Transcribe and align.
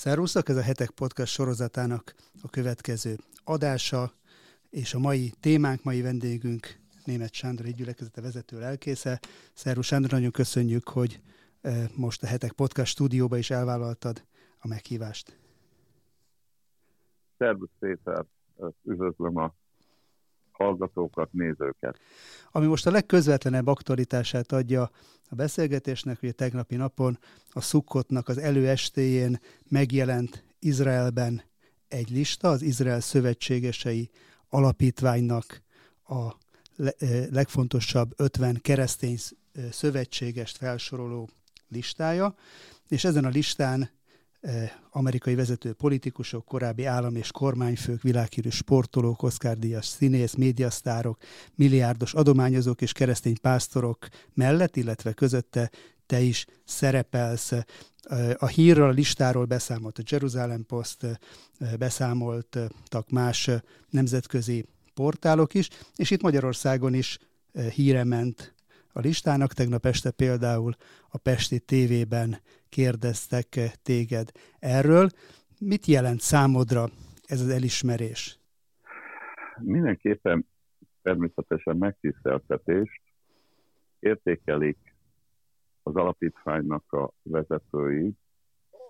Szervuszak, 0.00 0.48
ez 0.48 0.56
a 0.56 0.62
Hetek 0.62 0.90
Podcast 0.90 1.32
sorozatának 1.32 2.14
a 2.42 2.48
következő 2.48 3.16
adása, 3.44 4.12
és 4.70 4.94
a 4.94 4.98
mai 4.98 5.32
témánk, 5.40 5.82
mai 5.82 6.02
vendégünk 6.02 6.66
német 7.04 7.32
Sándor, 7.32 7.66
egy 7.66 7.74
gyülekezete 7.74 8.20
vezető 8.20 8.58
lelkésze. 8.58 9.20
Szervusz 9.54 9.86
Sándor, 9.86 10.10
nagyon 10.10 10.30
köszönjük, 10.30 10.88
hogy 10.88 11.20
eh, 11.60 11.88
most 11.96 12.22
a 12.22 12.26
Hetek 12.26 12.52
Podcast 12.52 12.92
stúdióba 12.92 13.36
is 13.36 13.50
elvállaltad 13.50 14.24
a 14.58 14.68
meghívást. 14.68 15.38
Szervusz 17.38 17.70
Péter, 17.78 18.24
üdvözlöm 18.84 19.36
a 19.36 19.54
hallgatókat, 20.64 21.32
nézőket. 21.32 21.98
Ami 22.50 22.66
most 22.66 22.86
a 22.86 22.90
legközvetlenebb 22.90 23.66
aktualitását 23.66 24.52
adja 24.52 24.90
a 25.28 25.34
beszélgetésnek, 25.34 26.20
hogy 26.20 26.28
a 26.28 26.32
tegnapi 26.32 26.76
napon 26.76 27.18
a 27.50 27.60
Szukkotnak 27.60 28.28
az 28.28 28.38
előestéjén 28.38 29.40
megjelent 29.68 30.44
Izraelben 30.58 31.42
egy 31.88 32.10
lista, 32.10 32.48
az 32.48 32.62
Izrael 32.62 33.00
szövetségesei 33.00 34.10
alapítványnak 34.48 35.62
a 36.08 36.34
legfontosabb 37.30 38.12
50 38.16 38.58
keresztény 38.60 39.18
szövetségest 39.70 40.56
felsoroló 40.56 41.28
listája, 41.68 42.34
és 42.88 43.04
ezen 43.04 43.24
a 43.24 43.28
listán 43.28 43.90
amerikai 44.90 45.34
vezető 45.34 45.72
politikusok, 45.72 46.44
korábbi 46.44 46.84
állam 46.84 47.16
és 47.16 47.30
kormányfők, 47.30 48.02
világhírű 48.02 48.48
sportolók, 48.48 49.22
Oscar-díjas 49.22 49.86
színész, 49.86 50.34
médiasztárok, 50.34 51.18
milliárdos 51.54 52.14
adományozók 52.14 52.82
és 52.82 52.92
keresztény 52.92 53.40
pásztorok 53.40 54.08
mellett, 54.34 54.76
illetve 54.76 55.12
közötte 55.12 55.70
te 56.06 56.20
is 56.20 56.46
szerepelsz. 56.64 57.52
A 58.36 58.46
hírről, 58.46 58.88
a 58.88 58.92
listáról 58.92 59.44
beszámolt 59.44 59.98
a 59.98 60.02
Jerusalem 60.06 60.66
Post, 60.66 61.06
beszámoltak 61.78 63.10
más 63.10 63.50
nemzetközi 63.88 64.66
portálok 64.94 65.54
is, 65.54 65.68
és 65.96 66.10
itt 66.10 66.22
Magyarországon 66.22 66.94
is 66.94 67.18
híre 67.74 68.04
ment 68.04 68.54
a 68.92 69.00
listának. 69.00 69.52
Tegnap 69.52 69.84
este 69.84 70.10
például 70.10 70.72
a 71.08 71.18
Pesti 71.18 71.60
tévében 71.60 72.36
kérdeztek 72.68 73.46
téged 73.82 74.30
erről. 74.58 75.08
Mit 75.58 75.86
jelent 75.86 76.20
számodra 76.20 76.84
ez 77.26 77.40
az 77.40 77.48
elismerés? 77.48 78.38
Mindenképpen 79.58 80.46
természetesen 81.02 81.76
megtiszteltetést 81.76 83.02
értékelik 83.98 84.94
az 85.82 85.96
alapítványnak 85.96 86.92
a 86.92 87.12
vezetői 87.22 88.12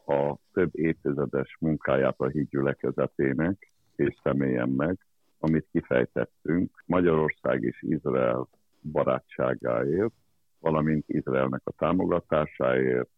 a 0.07 0.37
több 0.53 0.71
évtizedes 0.79 1.57
munkáját 1.61 2.21
a 2.21 2.29
hídgyülekezetének 2.29 3.73
és 3.97 4.15
személyen 4.23 4.99
amit 5.39 5.69
kifejtettünk 5.73 6.83
Magyarország 6.87 7.63
és 7.63 7.83
Izrael 7.83 8.49
barátságáért, 8.81 10.13
valamint 10.59 11.05
Izraelnek 11.09 11.61
a 11.65 11.73
támogatásáért, 11.73 13.09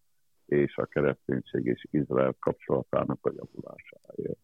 és 0.46 0.76
a 0.76 0.86
kereszténység 0.86 1.66
és 1.66 1.86
Izrael 1.90 2.36
kapcsolatának 2.40 3.18
a 3.22 3.32
javulásáért. 3.36 4.38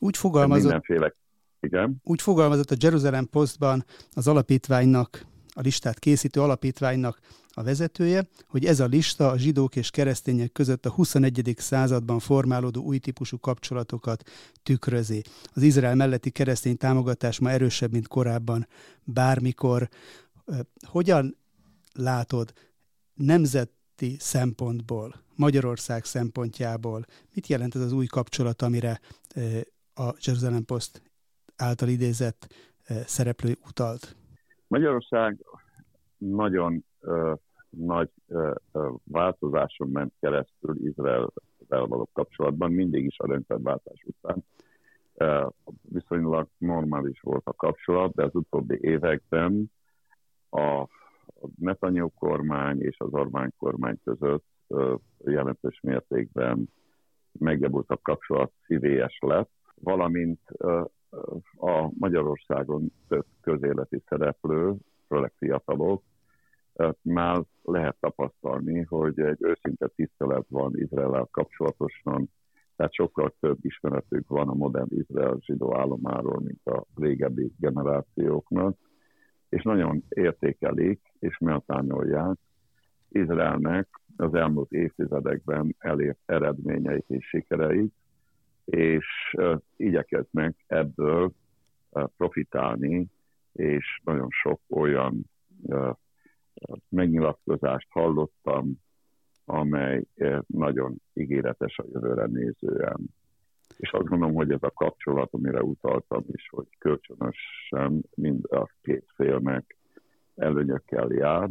Úgy 0.00 0.16
fogalmazott, 0.16 0.62
mindenféle, 0.62 1.14
igen? 1.60 1.96
úgy 2.02 2.22
fogalmazott 2.22 2.70
a 2.70 2.76
Jerusalem 2.78 3.28
Postban 3.30 3.84
az 4.14 4.28
alapítványnak, 4.28 5.26
a 5.54 5.60
listát 5.60 5.98
készítő 5.98 6.40
alapítványnak 6.40 7.18
a 7.54 7.62
vezetője, 7.62 8.26
hogy 8.48 8.64
ez 8.64 8.80
a 8.80 8.86
lista 8.86 9.30
a 9.30 9.38
zsidók 9.38 9.76
és 9.76 9.90
keresztények 9.90 10.52
között 10.52 10.86
a 10.86 10.90
21. 10.90 11.54
században 11.56 12.18
formálódó 12.18 12.82
új 12.82 12.98
típusú 12.98 13.38
kapcsolatokat 13.38 14.30
tükrözi. 14.62 15.22
Az 15.52 15.62
Izrael 15.62 15.94
melletti 15.94 16.30
keresztény 16.30 16.76
támogatás 16.76 17.40
ma 17.40 17.50
erősebb, 17.50 17.92
mint 17.92 18.08
korábban 18.08 18.66
bármikor. 19.04 19.88
Hogyan 20.86 21.36
látod 21.94 22.52
nemzeti 23.14 24.16
szempontból, 24.18 25.14
Magyarország 25.36 26.04
szempontjából, 26.04 27.04
mit 27.34 27.46
jelent 27.46 27.74
ez 27.74 27.80
az 27.80 27.92
új 27.92 28.06
kapcsolat, 28.06 28.62
amire 28.62 29.00
a 29.94 30.14
Jerusalem 30.26 30.64
Post 30.64 31.02
által 31.56 31.88
idézett 31.88 32.54
szereplő 33.06 33.56
utalt? 33.68 34.16
Magyarország 34.66 35.44
nagyon 36.18 36.84
uh, 37.00 37.38
nagy 37.70 38.10
uh, 38.26 38.54
változáson 39.04 39.88
ment 39.88 40.12
keresztül 40.20 40.86
Izrael 40.86 41.32
való 41.68 42.08
kapcsolatban, 42.12 42.72
mindig 42.72 43.04
is 43.04 43.18
a 43.18 43.26
rendszerváltás 43.26 44.04
után. 44.04 44.44
Viszonylag 45.82 46.48
normális 46.58 47.20
volt 47.20 47.46
a 47.46 47.52
kapcsolat, 47.52 48.14
de 48.14 48.24
az 48.24 48.34
utóbbi 48.34 48.78
években 48.80 49.72
a 50.54 50.88
Netanyahu 51.58 52.10
kormány 52.18 52.80
és 52.80 52.96
az 52.98 53.12
Orbán 53.12 53.54
kormány 53.58 53.98
között 54.04 54.44
jelentős 55.24 55.80
mértékben 55.80 56.68
megjavult 57.32 57.90
a 57.90 57.98
kapcsolat, 58.02 58.52
szívélyes 58.66 59.18
lett, 59.20 59.50
valamint 59.74 60.40
a 61.56 61.90
Magyarországon 61.98 62.92
több 63.08 63.26
közéleti 63.40 64.02
szereplő, 64.08 64.74
főleg 65.08 65.32
fiatalok, 65.36 66.02
már 67.02 67.42
lehet 67.62 67.96
tapasztalni, 68.00 68.82
hogy 68.82 69.20
egy 69.20 69.38
őszinte 69.40 69.86
tisztelet 69.86 70.46
van 70.48 70.72
Izrael 70.76 71.28
kapcsolatosan, 71.30 72.30
tehát 72.76 72.94
sokkal 72.94 73.34
több 73.40 73.58
ismeretük 73.60 74.28
van 74.28 74.48
a 74.48 74.54
modern 74.54 74.94
Izrael 74.94 75.36
zsidó 75.40 75.76
államáról, 75.76 76.40
mint 76.40 76.66
a 76.66 76.84
régebbi 76.94 77.52
generációknak, 77.58 78.76
és 79.54 79.62
nagyon 79.62 80.04
értékelik 80.08 81.00
és 81.18 81.38
méltányolják 81.38 82.36
Izraelnek 83.08 83.88
az 84.16 84.34
elmúlt 84.34 84.72
évtizedekben 84.72 85.76
elért 85.78 86.18
eredményeit 86.26 87.04
és 87.08 87.26
sikereit, 87.28 87.92
és 88.64 89.36
igyekeznek 89.76 90.64
ebből 90.66 91.32
profitálni, 92.16 93.06
és 93.52 94.00
nagyon 94.04 94.28
sok 94.30 94.60
olyan 94.68 95.30
megnyilatkozást 96.88 97.88
hallottam, 97.90 98.80
amely 99.44 100.04
nagyon 100.46 100.96
ígéretes 101.12 101.78
a 101.78 101.84
jövőre 101.92 102.26
nézően. 102.26 103.14
És 103.76 103.90
azt 103.92 104.06
gondolom, 104.06 104.34
hogy 104.34 104.50
ez 104.50 104.62
a 104.62 104.70
kapcsolat, 104.70 105.32
amire 105.32 105.62
utaltam 105.62 106.24
is, 106.26 106.48
hogy 106.48 106.66
kölcsönösen 106.78 108.04
mind 108.14 108.52
a 108.52 108.70
két 108.82 109.04
félnek 109.14 109.76
előnyökkel 110.34 111.12
jár, 111.12 111.50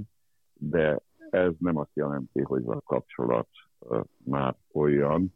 de 0.54 1.00
ez 1.30 1.52
nem 1.58 1.78
azt 1.78 1.94
jelenti, 1.94 2.42
hogy 2.42 2.64
a 2.66 2.82
kapcsolat 2.82 3.48
már 4.18 4.56
olyan, 4.72 5.34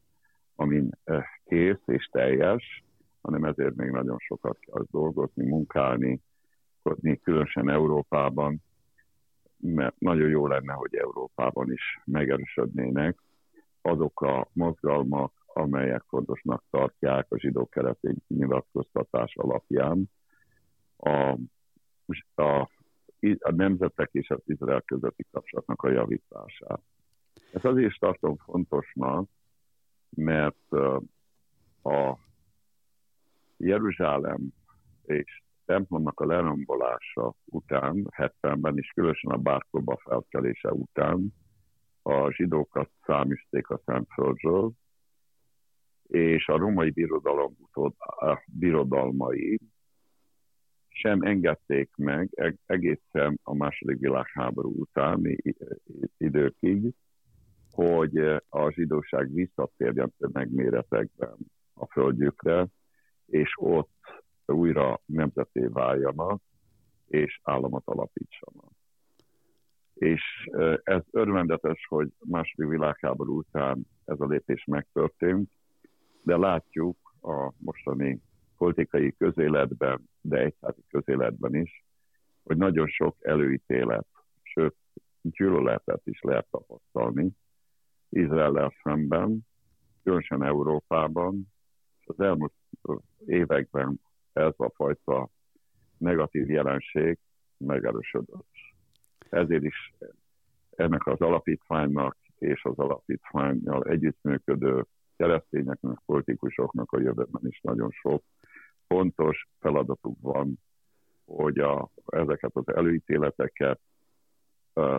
amin 0.56 0.90
kész 1.46 1.82
és 1.86 2.06
teljes, 2.12 2.84
hanem 3.22 3.44
ezért 3.44 3.76
még 3.76 3.90
nagyon 3.90 4.18
sokat 4.20 4.60
kell 4.60 4.86
dolgozni, 4.92 5.46
munkálni, 5.46 6.22
különösen 7.24 7.70
Európában, 7.70 8.62
mert 9.58 10.00
nagyon 10.00 10.30
jó 10.30 10.48
lenne, 10.48 10.74
hogy 10.74 10.96
Európában 10.96 11.72
is 11.72 12.02
megerősödnének 12.06 13.18
azok 13.82 14.22
a 14.22 14.48
mozgalmak, 14.54 15.37
amelyek 15.58 16.04
fontosnak 16.08 16.64
tartják 16.70 17.26
a 17.30 17.40
zsidó 17.40 17.66
keresztény 17.66 18.16
nyilatkoztatás 18.28 19.36
alapján 19.36 20.12
a, 20.98 21.38
a, 22.36 22.70
a 23.40 23.52
nemzetek 23.52 24.10
és 24.12 24.30
az 24.30 24.42
Izrael 24.46 24.82
közötti 24.82 25.26
kapcsolatnak 25.32 25.82
a 25.82 25.90
javítását. 25.90 26.82
Ezt 27.54 27.66
azért 27.66 27.90
is 27.90 27.98
tartom 27.98 28.36
fontosnak, 28.38 29.30
mert 30.10 30.72
a 31.84 32.18
Jeruzsálem 33.58 34.54
és 35.06 35.42
templomnak 35.66 36.20
a 36.20 36.26
lerombolása 36.26 37.34
után, 37.46 38.08
70-ben 38.18 38.78
is 38.78 38.92
különösen 38.96 39.32
a 39.32 39.38
bárkóba 39.38 39.98
felkelése 40.04 40.72
után 40.72 41.34
a 42.02 42.32
zsidókat 42.32 42.90
számítsték 43.06 43.70
a 43.70 43.82
Szentföldről, 43.86 44.72
és 46.08 46.48
a 46.48 46.58
romai 46.58 46.90
birodalom 46.90 47.56
utód, 47.60 47.94
a 47.98 48.44
birodalmai 48.46 49.60
sem 50.90 51.22
engedték 51.22 51.90
meg 51.96 52.56
egészen 52.66 53.40
a 53.44 53.56
második 53.56 54.00
világháború 54.00 54.74
utáni 54.76 55.38
időkig, 56.18 56.94
hogy 57.72 58.18
a 58.50 58.72
zsidóság 58.72 59.34
visszatérjen 59.34 60.14
tömegméretekben 60.18 61.36
a 61.74 61.86
földjükre, 61.86 62.68
és 63.26 63.54
ott 63.56 64.24
újra 64.46 65.02
nemzeté 65.06 65.66
váljanak, 65.66 66.42
és 67.08 67.40
államot 67.44 67.84
alapítsanak. 67.86 68.72
És 69.94 70.50
ez 70.84 71.02
örvendetes, 71.12 71.86
hogy 71.88 72.10
második 72.26 72.70
világháború 72.70 73.38
után 73.38 73.88
ez 74.06 74.20
a 74.20 74.26
lépés 74.26 74.66
megtörtént, 74.66 75.50
de 76.28 76.38
látjuk 76.38 76.98
a 77.22 77.52
mostani 77.58 78.22
politikai 78.58 79.16
közéletben, 79.18 80.10
de 80.22 80.38
egyházi 80.38 80.84
közéletben 80.90 81.56
is, 81.56 81.86
hogy 82.44 82.58
nagyon 82.58 82.88
sok 82.88 83.16
előítélet, 83.22 84.08
sőt, 84.44 84.76
gyűlöletet 85.22 86.02
is 86.04 86.22
lehet 86.22 86.48
tapasztalni 86.52 87.30
Izrael 88.10 88.74
szemben, 88.84 89.40
különösen 90.04 90.44
Európában, 90.44 91.48
az 92.06 92.20
elmúlt 92.20 92.54
években 93.26 94.02
ez 94.34 94.54
a 94.58 94.72
fajta 94.76 95.30
negatív 95.98 96.50
jelenség 96.50 97.18
megerősödött. 97.58 98.54
Ezért 99.30 99.64
is 99.64 99.94
ennek 100.76 101.06
az 101.08 101.22
alapítványnak 101.22 102.18
és 102.38 102.64
az 102.64 102.78
alapítványjal 102.78 103.84
együttműködő 103.84 104.86
keresztényeknek, 105.18 105.98
politikusoknak 106.06 106.92
a 106.92 107.00
jövőben 107.00 107.42
is 107.48 107.60
nagyon 107.62 107.90
sok 107.92 108.24
fontos 108.88 109.48
feladatuk 109.60 110.18
van, 110.22 110.60
hogy 111.26 111.60
a, 111.60 111.90
ezeket 112.06 112.52
az 112.54 112.68
előítéleteket 112.68 113.80
uh, 114.74 114.98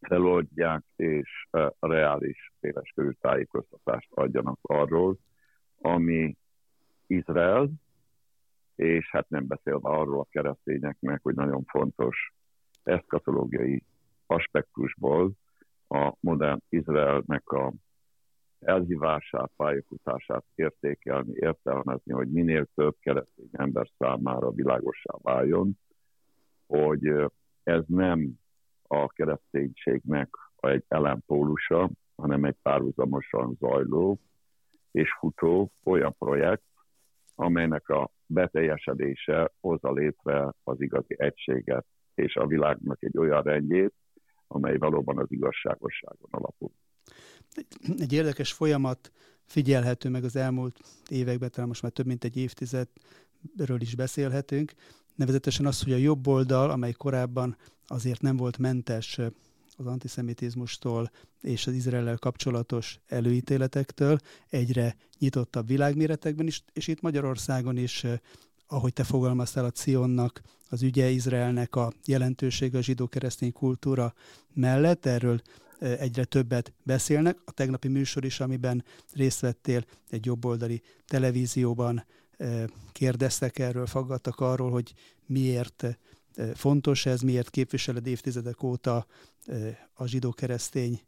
feloldják, 0.00 0.82
és 0.96 1.46
uh, 1.50 1.70
reális 1.80 2.52
széleskörű 2.60 3.10
tájékoztatást 3.20 4.08
adjanak 4.10 4.58
arról, 4.62 5.16
ami 5.80 6.36
Izrael, 7.06 7.70
és 8.74 9.10
hát 9.10 9.28
nem 9.28 9.46
beszélve 9.46 9.88
arról 9.88 10.20
a 10.20 10.26
keresztényeknek, 10.30 11.22
hogy 11.22 11.34
nagyon 11.34 11.64
fontos 11.64 12.32
eszkatológiai 12.82 13.82
aspektusból 14.26 15.30
a 15.88 16.12
modern 16.20 16.62
Izraelnek 16.68 17.50
a 17.50 17.72
elhívását, 18.64 19.50
pályafutását 19.56 20.44
értékelni, 20.54 21.32
értelmezni, 21.34 22.12
hogy 22.12 22.28
minél 22.28 22.66
több 22.74 22.96
keresztény 23.00 23.48
ember 23.52 23.88
számára 23.98 24.50
világosá 24.50 25.14
váljon, 25.22 25.78
hogy 26.66 27.30
ez 27.62 27.82
nem 27.86 28.32
a 28.82 29.06
kereszténységnek 29.06 30.28
egy 30.56 30.84
ellenpólusa, 30.88 31.90
hanem 32.16 32.44
egy 32.44 32.56
párhuzamosan 32.62 33.56
zajló 33.58 34.18
és 34.90 35.16
futó 35.18 35.72
olyan 35.84 36.14
projekt, 36.18 36.62
amelynek 37.34 37.88
a 37.88 38.10
beteljesedése 38.26 39.50
hozza 39.60 39.92
létre 39.92 40.52
az 40.64 40.80
igazi 40.80 41.14
egységet 41.18 41.86
és 42.14 42.36
a 42.36 42.46
világnak 42.46 43.02
egy 43.02 43.18
olyan 43.18 43.42
rendjét, 43.42 43.94
amely 44.46 44.76
valóban 44.76 45.18
az 45.18 45.32
igazságosságon 45.32 46.28
alapul. 46.30 46.70
Egy 47.98 48.12
érdekes 48.12 48.52
folyamat 48.52 49.12
figyelhető 49.46 50.08
meg 50.08 50.24
az 50.24 50.36
elmúlt 50.36 50.80
években, 51.08 51.50
talán 51.50 51.68
most 51.68 51.82
már 51.82 51.92
több 51.92 52.06
mint 52.06 52.24
egy 52.24 52.36
évtizedről 52.36 53.80
is 53.80 53.94
beszélhetünk, 53.94 54.72
nevezetesen 55.14 55.66
az, 55.66 55.82
hogy 55.82 55.92
a 55.92 55.96
jobb 55.96 56.26
oldal, 56.26 56.70
amely 56.70 56.92
korábban 56.92 57.56
azért 57.86 58.20
nem 58.20 58.36
volt 58.36 58.58
mentes 58.58 59.18
az 59.76 59.86
antiszemitizmustól 59.86 61.10
és 61.40 61.66
az 61.66 61.72
Izrael 61.72 62.16
kapcsolatos 62.16 62.98
előítéletektől, 63.06 64.18
egyre 64.48 64.96
nyitottabb 65.18 65.66
világméretekben 65.66 66.46
is, 66.46 66.62
és 66.72 66.86
itt 66.86 67.00
Magyarországon 67.00 67.76
is 67.76 68.04
ahogy 68.72 68.92
te 68.92 69.04
fogalmaztál, 69.04 69.64
a 69.64 69.70
Cionnak, 69.70 70.40
az 70.68 70.82
ügye 70.82 71.08
Izraelnek 71.08 71.76
a 71.76 71.92
jelentősége 72.04 72.78
a 72.78 72.82
zsidó-keresztény 72.82 73.52
kultúra 73.52 74.14
mellett, 74.54 75.06
erről 75.06 75.40
egyre 75.82 76.24
többet 76.24 76.72
beszélnek. 76.82 77.38
A 77.44 77.52
tegnapi 77.52 77.88
műsor 77.88 78.24
is, 78.24 78.40
amiben 78.40 78.84
részt 79.12 79.40
vettél 79.40 79.84
egy 80.10 80.26
jobboldali 80.26 80.82
televízióban, 81.06 82.04
kérdeztek 82.92 83.58
erről, 83.58 83.86
faggattak 83.86 84.40
arról, 84.40 84.70
hogy 84.70 84.92
miért 85.26 85.98
fontos 86.54 87.06
ez, 87.06 87.20
miért 87.20 87.50
képviseled 87.50 88.06
évtizedek 88.06 88.62
óta 88.62 89.06
a 89.92 90.06
zsidó-keresztény 90.06 91.00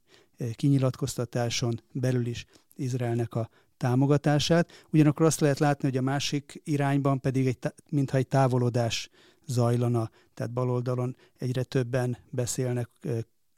kinyilatkoztatáson 0.52 1.80
belül 1.92 2.26
is 2.26 2.46
Izraelnek 2.76 3.34
a 3.34 3.50
támogatását. 3.76 4.86
Ugyanakkor 4.92 5.26
azt 5.26 5.40
lehet 5.40 5.58
látni, 5.58 5.88
hogy 5.88 5.96
a 5.96 6.02
másik 6.02 6.60
irányban 6.64 7.20
pedig 7.20 7.46
egy, 7.46 7.58
mintha 7.88 8.16
egy 8.16 8.28
távolodás 8.28 9.10
zajlana, 9.46 10.10
tehát 10.34 10.52
baloldalon 10.52 11.16
egyre 11.38 11.62
többen 11.62 12.16
beszélnek 12.30 12.88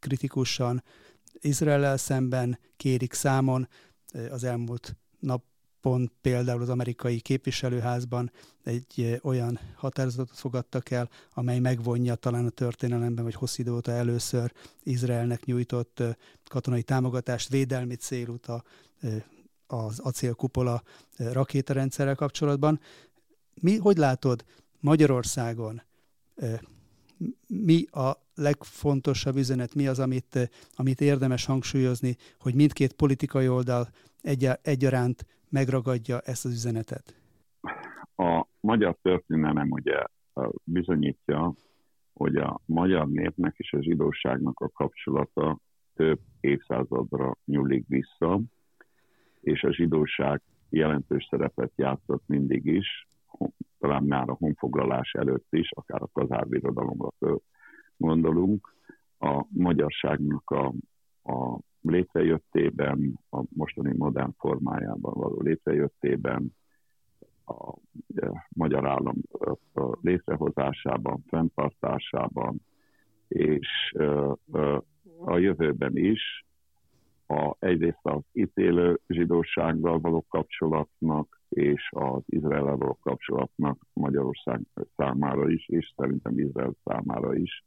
kritikusan 0.06 0.82
Izrael 1.40 1.96
szemben, 1.96 2.58
kérik 2.76 3.12
számon. 3.12 3.68
Az 4.30 4.44
elmúlt 4.44 4.96
napon 5.18 6.12
például 6.20 6.62
az 6.62 6.68
amerikai 6.68 7.20
képviselőházban 7.20 8.32
egy 8.64 9.20
olyan 9.22 9.58
határozatot 9.74 10.38
fogadtak 10.38 10.90
el, 10.90 11.08
amely 11.34 11.58
megvonja 11.58 12.14
talán 12.14 12.46
a 12.46 12.50
történelemben, 12.50 13.24
vagy 13.24 13.34
hosszú 13.34 13.62
idő 13.62 13.72
óta 13.72 13.92
először 13.92 14.52
Izraelnek 14.82 15.44
nyújtott 15.44 16.02
katonai 16.48 16.82
támogatást, 16.82 17.48
védelmi 17.48 17.94
célut 17.94 18.46
a 18.46 18.62
az 19.66 19.98
acélkupola 19.98 20.82
rakétarendszerrel 21.16 22.14
kapcsolatban. 22.14 22.80
Mi, 23.54 23.76
hogy 23.76 23.96
látod 23.96 24.44
Magyarországon, 24.80 25.82
mi 27.46 27.84
a 27.90 28.12
legfontosabb 28.34 29.36
üzenet, 29.36 29.74
mi 29.74 29.86
az, 29.86 29.98
amit, 29.98 30.50
amit 30.76 31.00
érdemes 31.00 31.44
hangsúlyozni, 31.44 32.16
hogy 32.40 32.54
mindkét 32.54 32.92
politikai 32.92 33.48
oldal 33.48 33.86
egy, 34.22 34.48
egyaránt 34.62 35.26
megragadja 35.48 36.20
ezt 36.20 36.44
az 36.44 36.52
üzenetet? 36.52 37.14
A 38.16 38.46
magyar 38.60 38.96
történelem 39.02 39.70
ugye 39.70 40.02
bizonyítja, 40.64 41.54
hogy 42.12 42.36
a 42.36 42.60
magyar 42.64 43.08
népnek 43.08 43.54
és 43.56 43.72
a 43.72 43.82
zsidóságnak 43.82 44.60
a 44.60 44.68
kapcsolata 44.68 45.58
több 45.94 46.20
évszázadra 46.40 47.36
nyúlik 47.44 47.86
vissza, 47.88 48.40
és 49.40 49.62
a 49.62 49.72
zsidóság 49.72 50.42
jelentős 50.68 51.26
szerepet 51.30 51.72
játszott 51.76 52.22
mindig 52.26 52.66
is, 52.66 53.08
talán 53.86 54.04
már 54.04 54.28
a 54.28 54.36
honfoglalás 54.38 55.12
előtt 55.12 55.46
is, 55.50 55.70
akár 55.72 56.02
a 56.02 56.08
kazárbirodalomra 56.12 57.12
gondolunk, 57.96 58.74
a 59.18 59.44
magyarságnak 59.48 60.50
a, 60.50 60.72
a 61.32 61.58
létrejöttében, 61.80 63.20
a 63.30 63.42
mostani 63.48 63.96
modern 63.96 64.30
formájában 64.38 65.12
való 65.14 65.40
létrejöttében, 65.40 66.54
a, 67.44 67.74
magyar 68.48 68.86
állam 68.86 69.16
létrehozásában, 70.00 71.24
fenntartásában, 71.26 72.60
és 73.28 73.94
a 75.24 75.36
jövőben 75.36 75.96
is 75.96 76.46
a, 77.26 77.54
egyrészt 77.58 77.98
az 78.02 78.22
ítélő 78.32 79.00
zsidósággal 79.08 80.00
való 80.00 80.24
kapcsolatnak, 80.28 81.35
és 81.48 81.88
az 81.90 82.22
izrael 82.26 82.76
való 82.76 82.98
kapcsolatnak 83.02 83.86
Magyarország 83.92 84.60
számára 84.96 85.50
is, 85.50 85.68
és 85.68 85.92
szerintem 85.96 86.38
Izrael 86.38 86.74
számára 86.84 87.34
is 87.34 87.64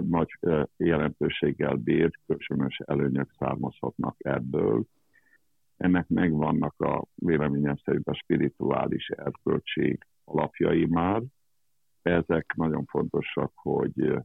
nagy 0.00 0.38
jelentőséggel 0.76 1.74
bír, 1.74 2.10
kölcsönös 2.26 2.80
előnyök 2.84 3.30
származhatnak 3.38 4.16
ebből. 4.18 4.84
Ennek 5.76 6.08
megvannak 6.08 6.80
a 6.80 7.04
véleményem 7.14 7.76
szerint 7.76 8.06
a 8.08 8.14
spirituális 8.14 9.08
erkölcsi 9.08 9.98
alapjai 10.24 10.86
már. 10.86 11.22
Ezek 12.02 12.52
nagyon 12.56 12.84
fontosak, 12.84 13.52
hogy 13.54 14.18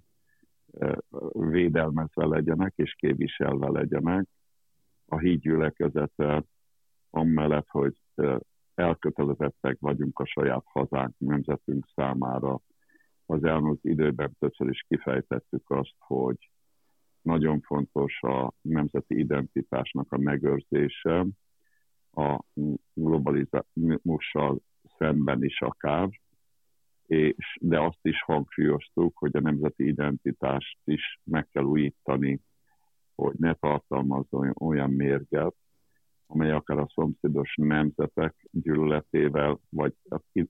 védelmezve 1.32 2.26
legyenek 2.26 2.74
és 2.76 2.96
képviselve 2.98 3.70
legyenek. 3.70 4.28
A 5.06 5.18
hídgyülekezete 5.18 6.44
amellett, 7.14 7.68
hogy 7.70 7.96
elkötelezettek 8.76 9.78
vagyunk 9.80 10.20
a 10.20 10.26
saját 10.26 10.64
hazánk, 10.66 11.14
nemzetünk 11.18 11.86
számára. 11.96 12.62
Az 13.26 13.44
elmúlt 13.44 13.84
időben 13.84 14.36
többször 14.40 14.70
is 14.70 14.86
kifejtettük 14.88 15.70
azt, 15.70 15.96
hogy 15.98 16.50
nagyon 17.22 17.62
fontos 17.62 18.22
a 18.22 18.54
nemzeti 18.62 19.20
identitásnak 19.20 20.12
a 20.12 20.18
megőrzése, 20.18 21.26
a 22.12 22.44
globalizmussal 22.94 24.60
szemben 24.98 25.44
is 25.44 25.62
akár, 25.62 26.10
és, 27.06 27.58
de 27.62 27.82
azt 27.82 28.00
is 28.02 28.24
hangsúlyoztuk, 28.24 29.18
hogy 29.18 29.36
a 29.36 29.42
nemzeti 29.42 29.88
identitást 29.88 30.78
is 30.84 31.20
meg 31.24 31.48
kell 31.52 31.64
újítani, 31.64 32.40
hogy 33.16 33.36
ne 33.38 33.54
tartalmazzon 33.54 34.54
olyan 34.60 34.90
mérget, 34.90 35.56
amely 36.34 36.52
akár 36.52 36.78
a 36.78 36.90
szomszédos 36.94 37.56
nemzetek 37.56 38.36
gyűlöletével, 38.52 39.60
vagy 39.70 39.94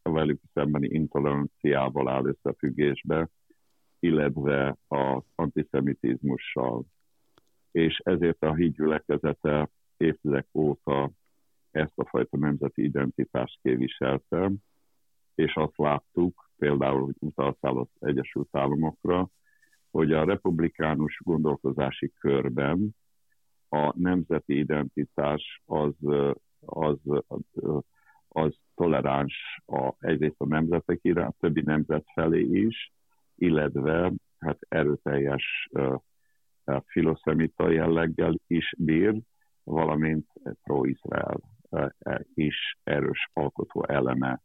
a 0.02 0.12
velük 0.12 0.42
szembeni 0.54 0.88
intoleranciával 0.88 2.10
áll 2.10 2.26
összefüggésbe, 2.26 3.30
illetve 4.00 4.78
az 4.88 5.24
antiszemitizmussal. 5.36 6.84
És 7.72 7.98
ezért 8.04 8.44
a 8.44 8.54
hídgyülekezete 8.54 9.70
évtizedek 9.98 10.48
óta 10.54 11.12
ezt 11.72 11.94
a 12.00 12.06
fajta 12.06 12.38
nemzeti 12.38 12.84
identitást 12.84 13.60
képviselte, 13.62 14.52
és 15.36 15.56
azt 15.56 15.78
láttuk, 15.78 16.50
például, 16.58 17.02
hogy 17.04 17.16
utaltál 17.20 17.78
az 17.78 17.88
Egyesült 18.00 18.50
Államokra, 18.52 19.30
hogy 19.92 20.14
a 20.14 20.26
republikánus 20.26 21.20
gondolkozási 21.24 22.12
körben 22.20 22.96
a 23.74 23.94
nemzeti 23.96 24.58
identitás 24.58 25.62
az, 25.66 25.94
az, 26.60 26.98
az 28.28 28.54
toleráns 28.76 29.62
a, 29.66 29.94
egyrészt 30.00 30.36
a 30.42 30.46
nemzetek 30.46 31.00
iránt, 31.02 31.36
többi 31.40 31.62
nemzet 31.62 32.06
felé 32.14 32.42
is, 32.42 32.94
illetve 33.36 34.14
hát 34.40 34.58
erőteljes 34.70 35.70
uh, 35.72 35.96
filoszemita 36.86 37.70
jelleggel 37.70 38.36
is 38.48 38.74
bír, 38.78 39.22
valamint 39.64 40.28
pro-Izrael 40.64 41.40
uh, 41.70 41.90
is 42.34 42.78
erős 42.84 43.30
alkotó 43.34 43.86
eleme 43.88 44.42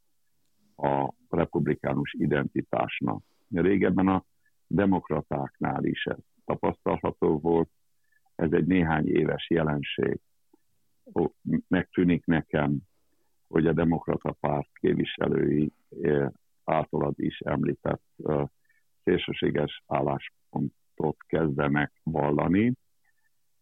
a 0.76 1.12
republikánus 1.28 2.12
identitásnak. 2.18 3.22
Régebben 3.50 4.08
a 4.08 4.24
demokratáknál 4.66 5.84
is 5.84 6.04
ez 6.04 6.18
tapasztalható 6.44 7.38
volt, 7.38 7.70
ez 8.38 8.52
egy 8.52 8.66
néhány 8.66 9.08
éves 9.08 9.50
jelenség. 9.50 10.20
Megtűnik 11.68 12.24
nekem, 12.24 12.78
hogy 13.48 13.66
a 13.66 13.72
demokrata 13.72 14.32
párt 14.40 14.68
képviselői 14.72 15.72
általad 16.64 17.14
is 17.16 17.38
említett 17.38 18.02
szélsőséges 19.02 19.82
álláspontot 19.86 21.16
kezdenek 21.26 21.92
vallani. 22.02 22.72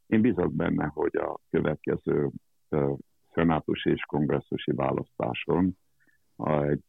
Én 0.06 0.20
bízok 0.20 0.52
benne, 0.54 0.86
hogy 0.86 1.16
a 1.16 1.38
következő 1.50 2.30
szenátusi 3.32 3.90
és 3.90 4.02
kongresszusi 4.02 4.72
választáson 4.72 5.78
egy 6.46 6.84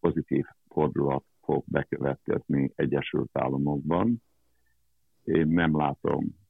pozitív 0.00 0.44
fordulat 0.68 1.24
fog 1.42 1.64
bekövetkezni 1.66 2.72
Egyesült 2.74 3.30
Államokban. 3.32 4.22
Én 5.24 5.48
nem 5.48 5.76
látom 5.76 6.40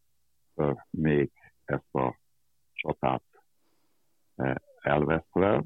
még 0.91 1.31
ezt 1.65 1.95
a 1.95 2.19
csatát 2.73 3.23
elveszve 4.81 5.63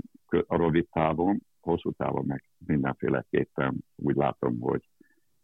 a 0.47 0.57
rövid 0.57 0.89
távon, 0.91 1.41
hosszú 1.61 1.93
távon 1.93 2.25
meg 2.27 2.45
mindenféleképpen 2.67 3.85
úgy 3.95 4.17
látom, 4.17 4.61
hogy 4.61 4.89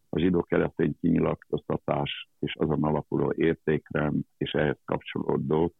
a 0.08 0.18
zsidó-keresztény 0.18 0.96
kinyilatkoztatás 1.00 2.28
és 2.38 2.54
azon 2.54 2.84
alapuló 2.84 3.32
értékrend 3.36 4.24
és 4.36 4.52
ehhez 4.52 4.78
kapcsolódó 4.84 5.74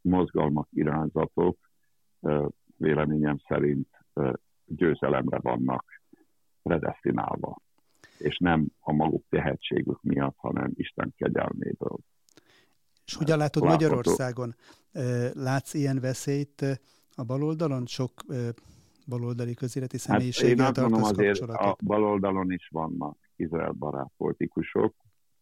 mozgalmak, 0.00 0.68
irányzatok 0.70 1.58
véleményem 2.76 3.38
szerint 3.48 3.88
győzelemre 4.64 5.38
vannak 5.38 6.02
predestinálva, 6.62 7.56
és 8.18 8.38
nem 8.38 8.66
a 8.80 8.92
maguk 8.92 9.24
tehetségük 9.28 10.02
miatt, 10.02 10.36
hanem 10.36 10.70
Isten 10.74 11.12
kegyelméből. 11.16 11.98
És 13.06 13.14
hogyan 13.14 13.38
látod 13.38 13.62
Látható. 13.62 13.84
Magyarországon? 13.86 14.54
Látsz 15.32 15.74
ilyen 15.74 16.00
veszélyt 16.00 16.64
a 17.14 17.24
baloldalon? 17.24 17.86
Sok 17.86 18.12
baloldali 19.06 19.54
közéleti 19.54 19.98
személyiséggel 19.98 20.64
hát 20.64 20.76
én 20.76 20.92
azt 20.92 21.10
azért 21.10 21.40
a 21.40 21.76
baloldalon 21.84 22.50
is 22.52 22.68
vannak 22.68 23.16
Izrael 23.36 23.72
barát 23.72 24.10
politikusok, 24.16 24.94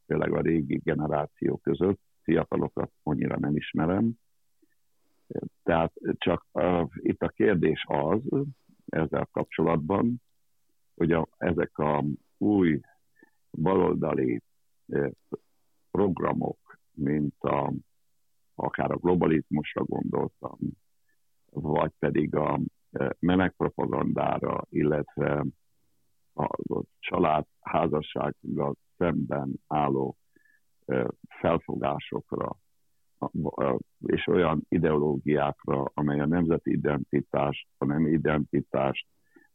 főleg 0.07 0.33
a 0.33 0.41
régi 0.41 0.81
generáció 0.85 1.57
között, 1.57 2.01
fiatalokat 2.23 2.93
annyira 3.03 3.39
nem 3.39 3.57
ismerem. 3.57 4.13
Tehát 5.63 5.93
csak 6.19 6.47
uh, 6.53 6.89
itt 6.95 7.23
a 7.23 7.29
kérdés 7.29 7.85
az, 7.89 8.21
ezzel 8.87 9.29
kapcsolatban, 9.33 10.23
hogy 10.95 11.13
a, 11.13 11.29
ezek 11.37 11.79
a 11.79 12.05
új 12.39 12.81
baloldali 13.51 14.43
eh, 14.89 15.11
programok, 15.91 16.59
mint 16.95 17.35
a, 17.41 17.73
akár 18.55 18.91
a 18.91 18.97
globalizmusra 18.97 19.85
gondoltam, 19.85 20.59
vagy 21.51 21.93
pedig 21.99 22.35
a 22.35 22.61
eh, 22.91 23.09
melegpropagandára, 23.19 24.63
illetve 24.69 25.45
a 26.35 26.49
család 26.99 27.47
házassággal 27.61 28.75
szemben 28.97 29.53
álló 29.67 30.17
eh, 30.85 31.05
felfogásokra, 31.29 32.57
és 34.07 34.27
olyan 34.27 34.67
ideológiákra, 34.69 35.91
amely 35.95 36.21
a 36.21 36.27
nemzeti 36.27 36.71
identitást, 36.71 37.67
a 37.79 37.85
nem 37.85 38.07
identitást, 38.07 39.07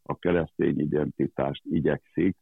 a 0.04 0.16
keresztény 0.16 0.80
identitást 0.80 1.66
igyekszik 1.66 2.38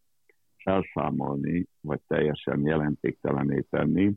felszámolni, 0.58 1.68
vagy 1.82 2.00
teljesen 2.08 2.66
jelentéktelené 2.66 3.60
tenni, 3.70 4.14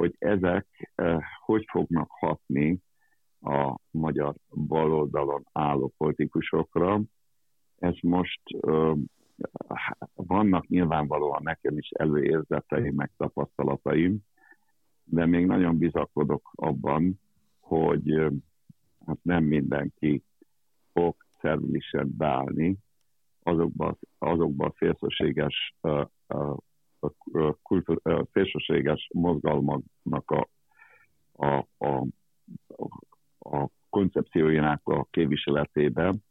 hogy 0.00 0.16
ezek 0.18 0.92
eh, 0.94 1.18
hogy 1.44 1.64
fognak 1.70 2.10
hatni 2.10 2.78
a 3.40 3.78
magyar 3.90 4.34
baloldalon 4.48 5.46
álló 5.52 5.92
politikusokra. 5.96 7.00
Ez 7.78 7.94
most 8.02 8.40
eh, 8.60 8.92
vannak 10.14 10.66
nyilvánvalóan 10.66 11.42
nekem 11.42 11.78
is 11.78 11.90
előérzeteim, 11.90 12.94
meg 12.94 13.10
tapasztalataim, 13.16 14.18
de 15.04 15.26
még 15.26 15.46
nagyon 15.46 15.78
bizakodok 15.78 16.50
abban, 16.54 17.20
hogy 17.60 18.10
eh, 18.10 18.30
hát 19.06 19.18
nem 19.22 19.44
mindenki 19.44 20.22
fog 20.92 21.16
szervilisen 21.40 22.16
beállni 22.16 22.76
azokban 23.42 23.98
azokba 24.18 24.66
a 24.66 24.72
szélsőséges, 27.62 27.98
szélsőséges 28.32 29.10
mozgalmaknak 29.12 30.30
a, 30.30 30.48
a, 31.32 31.66
a, 31.78 32.06
a 33.38 33.68
koncepciójának 33.90 34.88
a 34.88 35.06
képviseletében, 35.10 36.24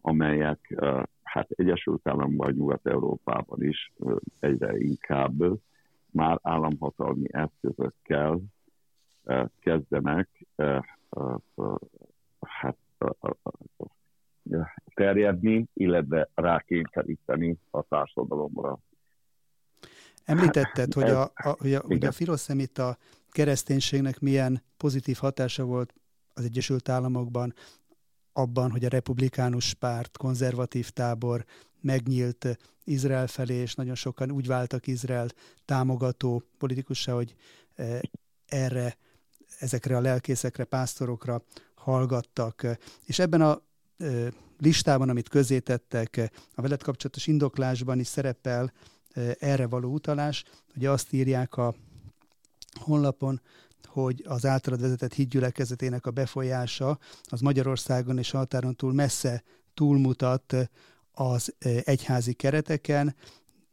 amelyek 0.00 0.74
hát 1.22 1.50
Egyesült 1.50 2.08
Államokban, 2.08 2.52
Nyugat-Európában 2.52 3.62
is 3.62 3.92
egyre 4.40 4.78
inkább 4.78 5.60
már 6.10 6.38
államhatalmi 6.42 7.26
eszközökkel 7.30 8.40
kezdenek 9.60 10.46
hát 12.40 12.76
terjedni, 14.94 15.66
illetve 15.72 16.28
rákényszeríteni 16.34 17.58
a 17.70 17.82
társadalomra. 17.82 18.78
Említetted, 20.24 20.92
hogy 20.92 21.10
a, 21.10 21.22
a, 21.22 21.56
hogy 21.58 21.74
a, 21.74 21.80
hogy 21.80 22.04
a 22.04 22.12
filoszemita 22.12 22.98
kereszténységnek 23.30 24.18
milyen 24.20 24.62
pozitív 24.76 25.16
hatása 25.16 25.64
volt 25.64 25.94
az 26.34 26.44
Egyesült 26.44 26.88
Államokban 26.88 27.54
abban, 28.32 28.70
hogy 28.70 28.84
a 28.84 28.88
republikánus 28.88 29.74
párt, 29.74 30.16
konzervatív 30.16 30.90
tábor 30.90 31.44
megnyílt 31.80 32.58
Izrael 32.84 33.26
felé, 33.26 33.54
és 33.54 33.74
nagyon 33.74 33.94
sokan 33.94 34.30
úgy 34.30 34.46
váltak 34.46 34.86
Izrael 34.86 35.28
támogató 35.64 36.42
politikussá, 36.58 37.12
hogy 37.12 37.34
e, 37.74 38.00
erre, 38.46 38.96
ezekre 39.58 39.96
a 39.96 40.00
lelkészekre, 40.00 40.64
pásztorokra 40.64 41.42
hallgattak. 41.74 42.66
És 43.04 43.18
ebben 43.18 43.40
a 43.40 43.62
e, 43.98 44.32
listában, 44.58 45.08
amit 45.08 45.28
közzétettek, 45.28 46.30
a 46.54 46.62
veled 46.62 46.82
kapcsolatos 46.82 47.26
indoklásban 47.26 47.98
is 47.98 48.06
szerepel 48.06 48.72
erre 49.38 49.66
való 49.66 49.92
utalás. 49.92 50.44
Ugye 50.76 50.90
azt 50.90 51.12
írják 51.12 51.56
a 51.56 51.74
honlapon, 52.80 53.40
hogy 53.86 54.22
az 54.26 54.46
általad 54.46 54.80
vezetett 54.80 55.14
hídgyülekezetének 55.14 56.06
a 56.06 56.10
befolyása 56.10 56.98
az 57.24 57.40
Magyarországon 57.40 58.18
és 58.18 58.30
határon 58.30 58.76
túl 58.76 58.92
messze 58.92 59.42
túlmutat 59.74 60.54
az 61.12 61.54
egyházi 61.84 62.32
kereteken, 62.32 63.14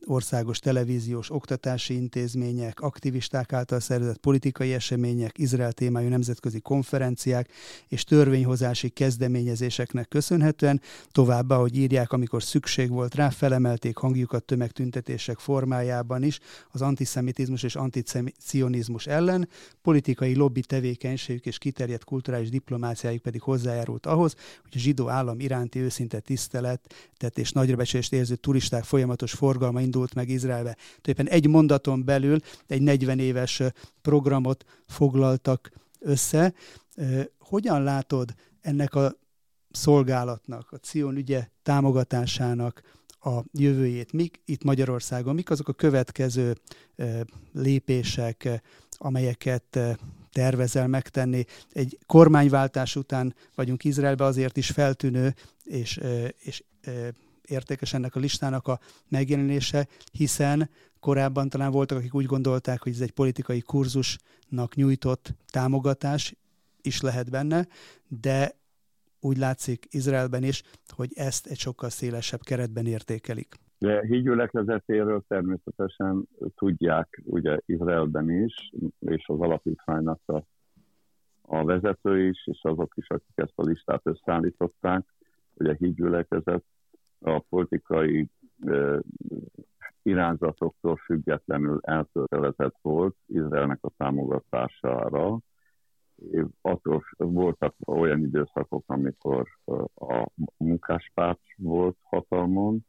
országos 0.05 0.60
televíziós 0.60 1.31
oktatási 1.31 1.93
intézmények, 1.93 2.79
aktivisták 2.79 3.53
által 3.53 3.79
szervezett 3.79 4.17
politikai 4.17 4.74
események, 4.74 5.38
Izrael 5.38 5.72
témájú 5.72 6.10
nemzetközi 6.10 6.60
konferenciák 6.60 7.50
és 7.88 8.03
törvényhozási 8.03 8.89
kezdeményezéseknek 8.89 10.08
köszönhetően, 10.08 10.81
továbbá, 11.12 11.55
hogy 11.55 11.77
írják, 11.77 12.12
amikor 12.12 12.43
szükség 12.43 12.89
volt 12.89 13.15
rá, 13.15 13.29
felemelték 13.29 13.98
hangjukat 13.98 14.43
tömegtüntetések 14.43 15.39
formájában 15.39 16.24
is 16.24 16.39
az 16.72 16.81
antiszemitizmus 16.81 17.63
és 17.63 17.75
anticionizmus 17.75 19.08
ellen, 19.08 19.50
politikai 19.81 20.36
lobby 20.36 20.62
tevékenységük 20.62 21.46
és 21.46 21.58
kiterjedt 21.58 22.03
kulturális 22.03 22.50
diplomáciájuk 22.50 23.22
pedig 23.22 23.41
hozzájárult 23.41 24.05
ahhoz, 24.05 24.36
hogy 24.62 24.72
a 24.75 24.79
zsidó 24.79 25.10
állam 25.10 25.39
iránti 25.39 25.79
őszinte 25.79 26.20
tiszteletet 26.20 27.38
és 27.38 27.51
nagyrabecsülést 27.51 28.13
érző 28.13 28.36
turisták 28.36 28.84
folyamatos 28.84 29.31
forgalma 29.31 29.81
indult 29.92 30.14
meg 30.14 30.30
Izraelbe. 30.30 30.78
Tulajdonképpen 31.02 31.28
egy 31.28 31.48
mondaton 31.48 32.06
belül 32.06 32.40
egy 32.68 32.82
40 32.82 33.20
éves 33.20 33.62
programot 34.02 34.66
foglaltak 34.88 35.72
össze. 36.00 36.54
Hogyan 37.40 37.84
látod 37.84 38.34
ennek 38.62 38.96
a 38.96 39.16
szolgálatnak, 39.72 40.72
a 40.72 40.78
Cion 40.78 41.16
ügye 41.16 41.48
támogatásának 41.64 42.82
a 43.20 43.40
jövőjét, 43.52 44.14
mik 44.14 44.42
itt 44.46 44.64
Magyarországon, 44.64 45.36
mik 45.36 45.50
azok 45.50 45.68
a 45.68 45.74
következő 45.74 46.56
lépések, 47.54 48.62
amelyeket 48.98 49.80
tervezel 50.32 50.88
megtenni. 50.88 51.46
Egy 51.72 51.98
kormányváltás 52.06 52.96
után 52.96 53.36
vagyunk 53.56 53.84
Izraelbe, 53.84 54.24
azért 54.24 54.58
is 54.58 54.70
feltűnő 54.70 55.36
és, 55.64 56.00
és 56.38 56.64
értékes 57.48 57.94
ennek 57.94 58.16
a 58.16 58.20
listának 58.20 58.68
a 58.68 58.80
megjelenése, 59.10 59.88
hiszen 60.12 60.70
korábban 61.00 61.50
talán 61.50 61.72
voltak, 61.72 61.98
akik 61.98 62.14
úgy 62.14 62.26
gondolták, 62.26 62.82
hogy 62.82 62.92
ez 62.92 63.02
egy 63.02 63.12
politikai 63.12 63.62
kurzusnak 63.62 64.76
nyújtott 64.76 65.34
támogatás 65.52 66.36
is 66.82 67.02
lehet 67.02 67.30
benne, 67.30 67.68
de 68.08 68.52
úgy 69.20 69.38
látszik 69.38 69.88
Izraelben 69.90 70.44
is, 70.44 70.64
hogy 70.88 71.12
ezt 71.14 71.48
egy 71.48 71.58
sokkal 71.58 71.90
szélesebb 71.90 72.40
keretben 72.42 72.86
értékelik. 72.86 73.56
De 73.78 74.06
hídgyülekezetéről 74.06 75.24
természetesen 75.28 76.28
tudják 76.56 77.22
ugye 77.26 77.58
Izraelben 77.66 78.30
is, 78.30 78.72
és 79.00 79.24
az 79.28 79.40
alapítványnak 79.40 80.20
a, 80.26 80.44
a 81.42 81.64
vezető 81.64 82.28
is, 82.28 82.48
és 82.48 82.60
azok 82.62 82.94
is, 82.96 83.10
akik 83.10 83.36
ezt 83.36 83.54
a 83.56 83.64
listát 83.64 84.02
összeállították, 84.04 85.06
hogy 85.58 85.68
a 85.68 85.74
hídgyülekezet 85.74 86.64
a 87.22 87.40
politikai 87.50 88.30
irányzatoktól 90.04 90.96
függetlenül 90.96 91.80
elkötelezett 91.82 92.75
volt 92.82 93.16
Izraelnek 93.25 93.80
a 93.82 93.92
támogatására, 93.98 95.40
attól 96.62 97.04
voltak 97.18 97.75
olyan 97.88 98.20
időszakok, 98.20 98.84
amikor 98.88 99.48
a 99.96 100.28
munkáspárt 100.58 101.42
volt 101.58 101.98
hatalmon, 102.01 102.86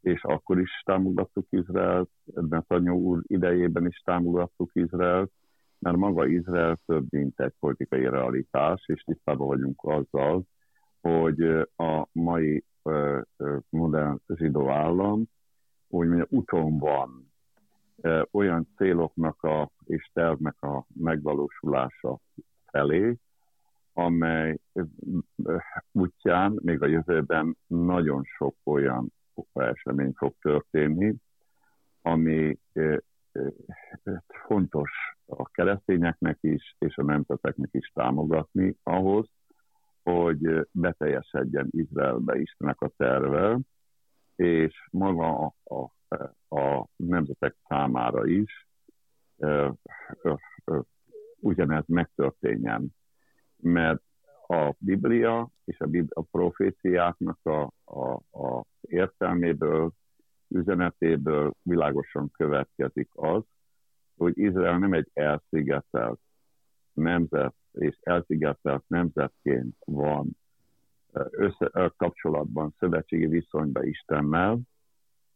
és 0.00 0.22
akkor 0.22 0.60
is 0.60 0.82
támogattuk 0.84 1.46
Izraelt, 1.50 2.10
Netanyahu 2.24 2.98
úr 2.98 3.22
idejében 3.26 3.86
is 3.86 4.02
támogattuk 4.04 4.70
Izraelt, 4.72 5.32
mert 5.78 5.96
maga 5.96 6.26
Izrael 6.26 6.80
több, 6.86 7.06
mint 7.10 7.40
egy 7.40 7.52
politikai 7.58 8.08
realitás, 8.08 8.84
és 8.86 9.02
tisztában 9.02 9.46
vagyunk 9.46 9.82
azzal, 9.82 10.42
hogy 11.00 11.42
a 11.76 12.06
mai 12.12 12.64
modern 13.68 14.16
zsidó 14.26 14.68
állam 14.68 15.24
úgymond 15.88 16.26
úton 16.28 16.78
van 16.78 17.32
olyan 18.30 18.68
céloknak 18.76 19.42
a, 19.42 19.70
és 19.84 20.10
tervnek 20.12 20.62
a 20.62 20.86
megvalósulása 20.94 22.18
felé, 22.66 23.16
amely 23.92 24.58
útján 25.92 26.58
még 26.62 26.82
a 26.82 26.86
jövőben 26.86 27.56
nagyon 27.66 28.22
sok 28.24 28.54
olyan 28.64 29.12
esemény 29.52 30.12
fog 30.16 30.34
történni, 30.40 31.14
ami 32.02 32.58
fontos 34.46 34.90
a 35.26 35.48
keresztényeknek 35.48 36.38
is, 36.40 36.76
és 36.78 36.96
a 36.96 37.02
nemzeteknek 37.02 37.68
is 37.72 37.90
támogatni 37.94 38.76
ahhoz, 38.82 39.26
hogy 40.10 40.68
beteljesedjen 40.72 41.68
Izraelbe 41.70 42.38
Istenek 42.38 42.80
a 42.80 42.90
terve, 42.96 43.58
és 44.36 44.88
maga 44.90 45.54
a, 45.64 45.92
a, 46.08 46.56
a 46.56 46.86
nemzetek 46.96 47.56
számára 47.68 48.26
is 48.26 48.68
ugyanez 51.40 51.84
megtörténjen. 51.86 52.94
Mert 53.56 54.02
a 54.46 54.74
Biblia 54.78 55.48
és 55.64 55.80
a, 55.80 55.88
a 56.08 56.22
proféciáknak 56.22 57.38
a, 57.42 57.72
a, 57.84 58.12
a 58.38 58.64
értelméből, 58.80 59.92
üzenetéből 60.48 61.52
világosan 61.62 62.30
következik 62.30 63.08
az, 63.12 63.42
hogy 64.16 64.38
Izrael 64.38 64.78
nem 64.78 64.92
egy 64.92 65.10
elszigetelt 65.12 66.20
nemzet, 66.92 67.54
és 67.72 67.98
elszigetelt 68.00 68.84
nemzetként 68.86 69.76
van 69.84 70.36
össze, 71.30 71.92
kapcsolatban, 71.96 72.74
szövetségi 72.78 73.26
viszonyban 73.26 73.86
Istennel, 73.86 74.58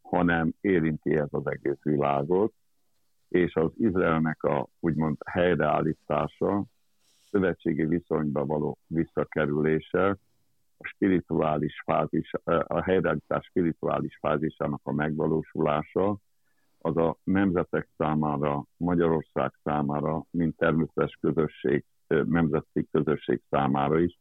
hanem 0.01 0.53
érinti 0.61 1.15
ez 1.15 1.27
az 1.31 1.47
egész 1.47 1.81
világot, 1.81 2.53
és 3.27 3.55
az 3.55 3.71
Izraelnek 3.77 4.43
a 4.43 4.67
úgymond 4.79 5.17
helyreállítása, 5.25 6.63
szövetségi 7.29 7.85
viszonyba 7.85 8.45
való 8.45 8.77
visszakerülése, 8.87 10.17
a 10.77 10.87
spirituális 10.87 11.81
fázis, 11.85 12.31
a 12.67 12.81
helyreállítás 12.81 13.45
spirituális 13.45 14.17
fázisának 14.21 14.79
a 14.83 14.91
megvalósulása, 14.91 16.17
az 16.77 16.97
a 16.97 17.17
nemzetek 17.23 17.87
számára, 17.97 18.65
Magyarország 18.77 19.53
számára, 19.63 20.25
mint 20.29 20.57
természetes 20.57 21.17
közösség, 21.21 21.85
nemzeti 22.07 22.87
közösség 22.91 23.41
számára 23.49 23.99
is 23.99 24.19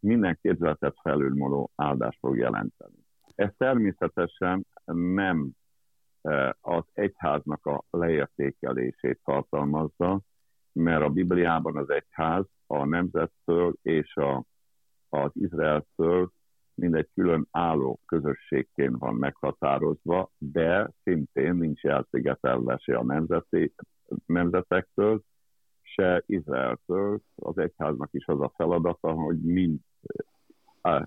minden 0.00 0.38
képzeletet 0.42 0.96
felülmúló 1.02 1.70
áldást 1.74 2.18
fog 2.18 2.36
jelenteni. 2.36 2.94
Ez 3.34 3.50
természetesen 3.56 4.66
nem 4.92 5.50
az 6.60 6.84
egyháznak 6.92 7.66
a 7.66 7.84
leértékelését 7.90 9.20
tartalmazza, 9.24 10.20
mert 10.72 11.02
a 11.02 11.08
Bibliában 11.08 11.76
az 11.76 11.90
egyház 11.90 12.44
a 12.66 12.84
nemzettől 12.84 13.74
és 13.82 14.16
a, 14.16 14.44
az 15.08 15.30
Izraeltől 15.34 16.32
mindegy 16.74 17.08
külön 17.14 17.46
álló 17.50 18.00
közösségként 18.06 18.98
van 18.98 19.14
meghatározva, 19.14 20.30
de 20.38 20.90
szintén 21.02 21.54
nincs 21.54 21.84
elszigetelve 21.84 22.78
se 22.78 22.96
a 22.96 23.04
nemzeti, 23.04 23.74
nemzetektől, 24.26 25.22
se 25.94 26.22
Izraeltől. 26.26 27.20
Az 27.34 27.58
egyháznak 27.58 28.08
is 28.12 28.26
az 28.26 28.40
a 28.40 28.52
feladata, 28.56 29.12
hogy 29.12 29.40
mind 29.40 29.80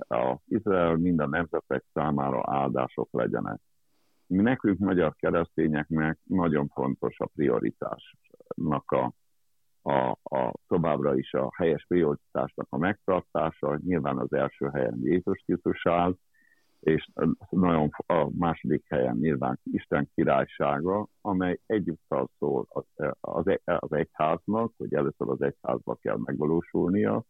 a 0.07 0.37
Izrael, 0.45 0.95
mind 0.95 1.19
a 1.19 1.27
nemzetek 1.27 1.83
számára 1.93 2.41
áldások 2.45 3.09
legyenek. 3.11 3.59
Mi 4.27 4.41
nekünk, 4.41 4.79
magyar 4.79 5.15
keresztényeknek 5.15 6.19
nagyon 6.23 6.67
fontos 6.67 7.19
a 7.19 7.29
prioritásnak 7.35 8.91
a, 8.91 9.13
a, 9.81 10.17
a 10.23 10.53
továbbra 10.67 11.15
is 11.15 11.33
a 11.33 11.49
helyes 11.55 11.85
prioritásnak 11.87 12.67
a 12.69 12.77
megtartása. 12.77 13.79
Nyilván 13.83 14.17
az 14.17 14.33
első 14.33 14.69
helyen 14.73 14.99
Jézus 15.01 15.43
Krisztus 15.45 15.85
áll, 15.85 16.15
és 16.87 17.09
nagyon 17.49 17.89
a 18.05 18.29
második 18.37 18.85
helyen 18.89 19.17
nyilván 19.17 19.59
Isten 19.63 20.09
királysága, 20.15 21.07
amely 21.21 21.59
egyúttal 21.65 22.29
szól 22.39 22.65
az, 22.69 22.83
az, 23.19 23.45
az 23.65 23.91
egyháznak, 23.91 24.73
hogy 24.77 24.93
először 24.93 25.29
az 25.29 25.41
egyházba 25.41 25.95
kell 25.95 26.17
megvalósulnia, 26.17 27.23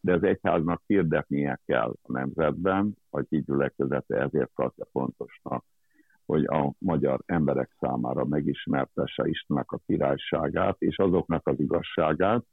de 0.00 0.12
az 0.12 0.22
egyháznak 0.22 0.82
hirdetnie 0.86 1.60
kell 1.66 1.94
a 2.02 2.12
nemzetben, 2.12 2.96
így 3.28 3.44
gyülekezete 3.44 4.16
ezért 4.16 4.50
tartja 4.54 4.84
fontosnak, 4.92 5.64
hogy 6.26 6.44
a 6.44 6.72
magyar 6.78 7.20
emberek 7.26 7.70
számára 7.80 8.24
megismertesse 8.24 9.28
Istennek 9.28 9.72
a 9.72 9.80
királyságát, 9.86 10.76
és 10.78 10.98
azoknak 10.98 11.46
az 11.46 11.60
igazságát, 11.60 12.44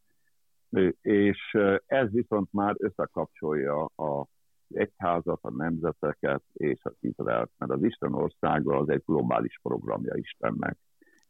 és 1.01 1.57
ez 1.85 2.11
viszont 2.11 2.47
már 2.51 2.75
összekapcsolja 2.77 3.85
a 3.85 4.27
egyházat, 4.73 5.39
a 5.41 5.51
nemzeteket 5.51 6.43
és 6.53 6.79
az 6.83 6.95
Izraelt, 6.99 7.51
mert 7.57 7.71
az 7.71 7.83
Isten 7.83 8.13
országa 8.13 8.77
az 8.77 8.89
egy 8.89 9.03
globális 9.05 9.59
programja 9.63 10.15
Istennek. 10.15 10.77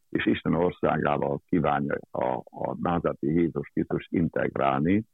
És 0.10 0.25
Isten 0.25 0.54
országával 0.54 1.41
kívánja 1.45 1.97
a, 2.12 2.43
a 2.43 2.75
názati 2.82 3.28
Jézus 3.28 3.69
Krisztus 3.73 4.08
integrálni 4.10 5.06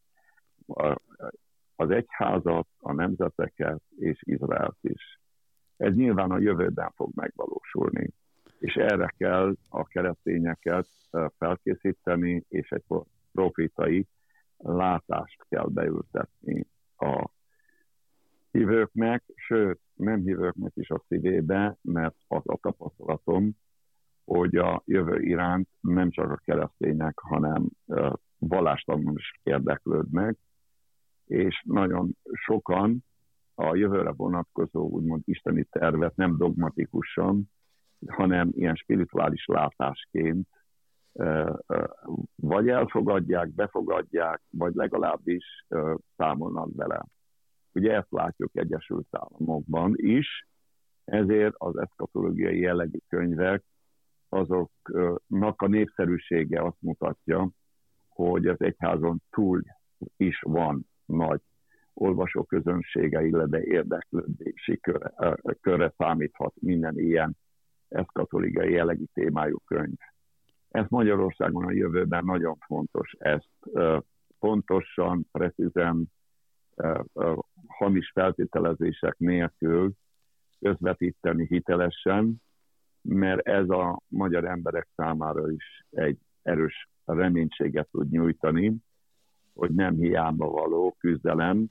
az 1.76 1.90
egyházat, 1.90 2.68
a 2.80 2.94
nemzeteket 2.94 3.82
és 3.98 4.20
Izraelt 4.24 4.78
is. 4.82 5.20
Ez 5.78 5.94
nyilván 5.94 6.32
a 6.32 6.40
jövőben 6.40 6.92
fog 6.96 7.12
megvalósulni. 7.16 8.10
És 8.60 8.74
erre 8.74 9.14
kell 9.18 9.56
a 9.70 9.84
keresztényeket 9.84 10.88
felkészíteni, 11.38 12.44
és 12.50 12.70
egy 12.70 12.84
profitai 13.32 14.08
látást 14.58 15.46
kell 15.50 15.68
beültetni 15.68 16.68
a 16.98 17.30
hívőknek, 18.56 19.24
sőt, 19.36 19.80
nem 19.94 20.20
hívőknek 20.20 20.72
is 20.76 20.90
a 20.90 21.04
szívébe, 21.08 21.78
mert 21.82 22.16
az 22.28 22.42
a 22.46 22.58
tapasztalatom, 22.62 23.52
hogy 24.26 24.56
a 24.56 24.82
jövő 24.86 25.22
iránt 25.22 25.68
nem 25.80 26.10
csak 26.10 26.32
a 26.32 26.42
keresztények, 26.46 27.20
hanem 27.20 27.70
vallástalanul 28.38 29.18
is 29.18 29.40
érdeklődnek, 29.44 30.38
és 31.26 31.64
nagyon 31.66 32.12
sokan 32.32 33.04
a 33.56 33.76
jövőre 33.76 34.12
vonatkozó 34.12 34.90
úgymond 34.90 35.22
isteni 35.26 35.64
tervet 35.64 36.16
nem 36.16 36.38
dogmatikusan, 36.38 37.50
hanem 38.08 38.50
ilyen 38.52 38.76
spirituális 38.76 39.46
látásként 39.46 40.48
vagy 42.36 42.68
elfogadják, 42.68 43.50
befogadják, 43.50 44.42
vagy 44.50 44.74
legalábbis 44.74 45.66
számolnak 46.18 46.76
bele. 46.76 47.06
Ugye 47.76 47.94
ezt 47.94 48.12
látjuk 48.12 48.52
Egyesült 48.54 49.08
Államokban 49.12 49.94
is, 49.96 50.48
ezért 51.06 51.54
az 51.58 51.78
eszkatológiai 51.78 52.60
jellegű 52.60 52.98
könyvek 53.08 53.64
azoknak 54.30 55.62
a 55.62 55.68
népszerűsége 55.68 56.62
azt 56.62 56.82
mutatja, 56.82 57.50
hogy 58.08 58.48
az 58.48 58.62
egyházon 58.62 59.22
túl 59.30 59.62
is 60.18 60.42
van 60.42 60.88
nagy 61.06 61.42
olvasóközönsége, 61.94 63.26
illetve 63.26 63.64
érdeklődési 63.64 64.80
körre, 64.80 65.14
körre 65.62 65.94
számíthat 65.98 66.54
minden 66.60 67.00
ilyen 67.00 67.38
eszkatolikai 67.90 68.72
jellegű 68.72 69.04
témájú 69.14 69.58
könyv. 69.66 69.98
Ez 70.70 70.86
Magyarországon 70.90 71.66
a 71.66 71.72
jövőben 71.72 72.26
nagyon 72.26 72.58
fontos 72.66 73.16
ezt 73.20 73.50
pontosan, 74.40 75.28
precízen, 75.32 76.12
hamis 77.78 78.12
feltételezések 78.14 79.18
nélkül 79.18 79.94
közvetíteni 80.60 81.46
hitelesen, 81.46 82.42
mert 83.02 83.48
ez 83.48 83.70
a 83.70 84.02
magyar 84.08 84.46
emberek 84.46 84.88
számára 84.96 85.52
is 85.52 85.86
egy 85.90 86.18
erős 86.42 86.90
reménységet 87.06 87.88
tud 87.92 88.10
nyújtani, 88.10 88.76
hogy 89.54 89.72
nem 89.72 89.96
hiába 89.96 90.50
való 90.50 90.96
küzdelem 91.00 91.66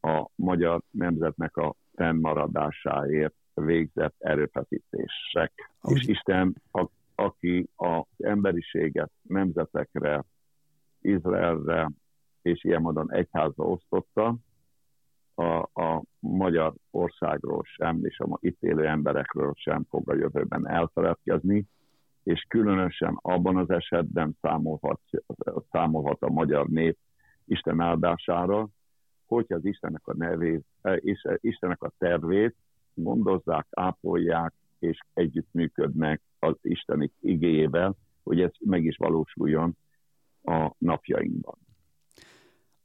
a 0.00 0.26
magyar 0.34 0.82
nemzetnek 0.90 1.56
a 1.56 1.74
fennmaradásáért 1.94 3.34
végzett 3.54 4.14
erőfeszítések. 4.18 5.52
Ahogy... 5.80 5.96
És 5.96 6.06
Isten, 6.06 6.54
a, 6.70 6.86
aki 7.14 7.68
az 7.76 8.04
emberiséget 8.16 9.10
nemzetekre, 9.22 10.24
Izraelre 11.00 11.90
és 12.42 12.64
ilyen 12.64 12.80
módon 12.82 13.12
egyházba 13.12 13.64
osztotta, 13.64 14.36
a, 15.34 15.82
a 15.82 16.02
magyar 16.18 16.74
országról 16.90 17.62
sem, 17.64 18.04
és 18.04 18.18
a 18.18 18.38
itt 18.40 18.62
élő 18.62 18.86
emberekről 18.86 19.52
sem 19.56 19.84
fog 19.88 20.10
a 20.10 20.14
jövőben 20.14 20.68
elfeledkezni, 20.68 21.64
és 22.22 22.44
különösen 22.48 23.18
abban 23.22 23.56
az 23.56 23.70
esetben 23.70 24.36
számolhat, 24.40 25.00
számolhat 25.70 26.22
a 26.22 26.30
magyar 26.30 26.66
nép 26.66 26.98
Isten 27.44 27.80
áldására, 27.80 28.68
hogyha 29.26 29.54
az 29.54 29.64
Istennek 29.64 30.06
a 30.06 30.16
nevét, 30.16 30.64
Istennek 31.36 31.82
a 31.82 31.92
tervét 31.98 32.54
gondozzák, 32.94 33.66
ápolják, 33.70 34.52
és 34.78 34.98
együttműködnek 35.14 36.20
az 36.38 36.56
Isteni 36.62 37.10
igéjével, 37.20 37.94
hogy 38.22 38.40
ez 38.40 38.50
meg 38.58 38.84
is 38.84 38.96
valósuljon 38.96 39.76
a 40.42 40.74
napjainkban 40.78 41.58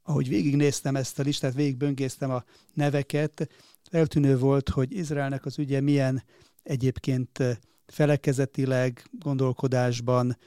ahogy 0.08 0.28
végignéztem 0.30 0.96
ezt 0.96 1.20
a 1.20 1.24
listát, 1.24 1.54
végigböngésztem 1.54 2.32
a 2.32 2.44
neveket, 2.74 3.50
eltűnő 3.92 4.38
volt, 4.38 4.70
hogy 4.70 4.98
Izraelnek 4.98 5.46
az 5.46 5.60
ügye 5.60 5.82
milyen 5.82 6.24
egyébként 6.64 7.44
felekezetileg, 7.86 9.04
gondolkodásban, 9.20 10.38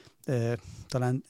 talán 0.87 1.23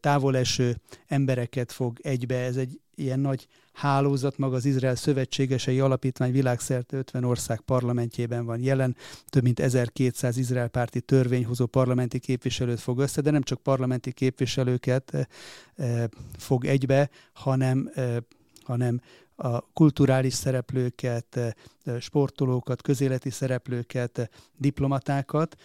távoleső 0.00 0.80
embereket 1.06 1.72
fog 1.72 1.98
egybe. 2.02 2.36
Ez 2.36 2.56
egy 2.56 2.80
ilyen 3.02 3.20
nagy 3.20 3.46
hálózat, 3.72 4.38
maga 4.38 4.56
az 4.56 4.64
Izrael 4.64 4.94
Szövetségesei 4.94 5.80
Alapítvány 5.80 6.32
világszerte 6.32 6.96
50 6.96 7.24
ország 7.24 7.60
parlamentjében 7.60 8.44
van 8.44 8.60
jelen, 8.62 8.96
több 9.26 9.42
mint 9.42 9.60
1200 9.60 10.36
Izrael 10.36 10.68
párti 10.68 11.00
törvényhozó 11.00 11.66
parlamenti 11.66 12.18
képviselőt 12.18 12.80
fog 12.80 12.98
össze, 12.98 13.20
de 13.20 13.30
nem 13.30 13.42
csak 13.42 13.62
parlamenti 13.62 14.12
képviselőket 14.12 15.28
e, 15.76 16.08
fog 16.38 16.64
egybe, 16.64 17.10
hanem, 17.32 17.90
e, 17.94 18.22
hanem 18.62 19.00
a 19.36 19.60
kulturális 19.60 20.34
szereplőket, 20.34 21.36
e, 21.36 21.54
sportolókat, 22.00 22.82
közéleti 22.82 23.30
szereplőket, 23.30 24.30
diplomatákat, 24.56 25.56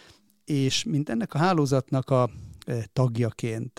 és 0.44 0.84
mint 0.84 1.08
ennek 1.08 1.34
a 1.34 1.38
hálózatnak 1.38 2.10
a 2.10 2.30
tagjaként. 2.92 3.72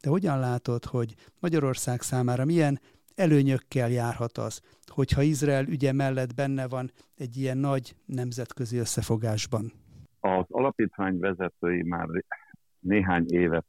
De 0.00 0.08
hogyan 0.08 0.38
látod, 0.38 0.84
hogy 0.84 1.14
Magyarország 1.40 2.02
számára 2.02 2.44
milyen 2.44 2.80
előnyökkel 3.14 3.90
járhat 3.90 4.38
az, 4.38 4.60
hogyha 4.86 5.22
Izrael 5.22 5.66
ügye 5.66 5.92
mellett 5.92 6.34
benne 6.34 6.68
van 6.68 6.90
egy 7.16 7.36
ilyen 7.36 7.58
nagy 7.58 7.96
nemzetközi 8.04 8.78
összefogásban? 8.78 9.72
Az 10.20 10.44
alapítvány 10.48 11.18
vezetői 11.18 11.82
már 11.82 12.08
néhány 12.78 13.24
éve 13.28 13.64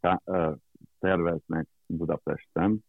terveznek 1.00 1.68
Budapesten 1.86 2.84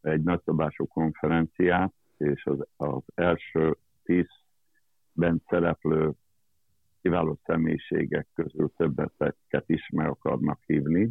egy 0.00 0.22
nagyszabású 0.22 0.86
konferenciát, 0.86 1.92
és 2.16 2.44
az, 2.44 2.66
az 2.76 3.02
első 3.14 3.76
tízben 4.02 5.42
szereplő 5.46 6.12
kiváló 7.00 7.38
személyiségek 7.44 8.26
közül 8.34 8.72
többeteket 8.76 9.64
is 9.66 9.88
meg 9.92 10.08
akarnak 10.08 10.60
hívni, 10.66 11.10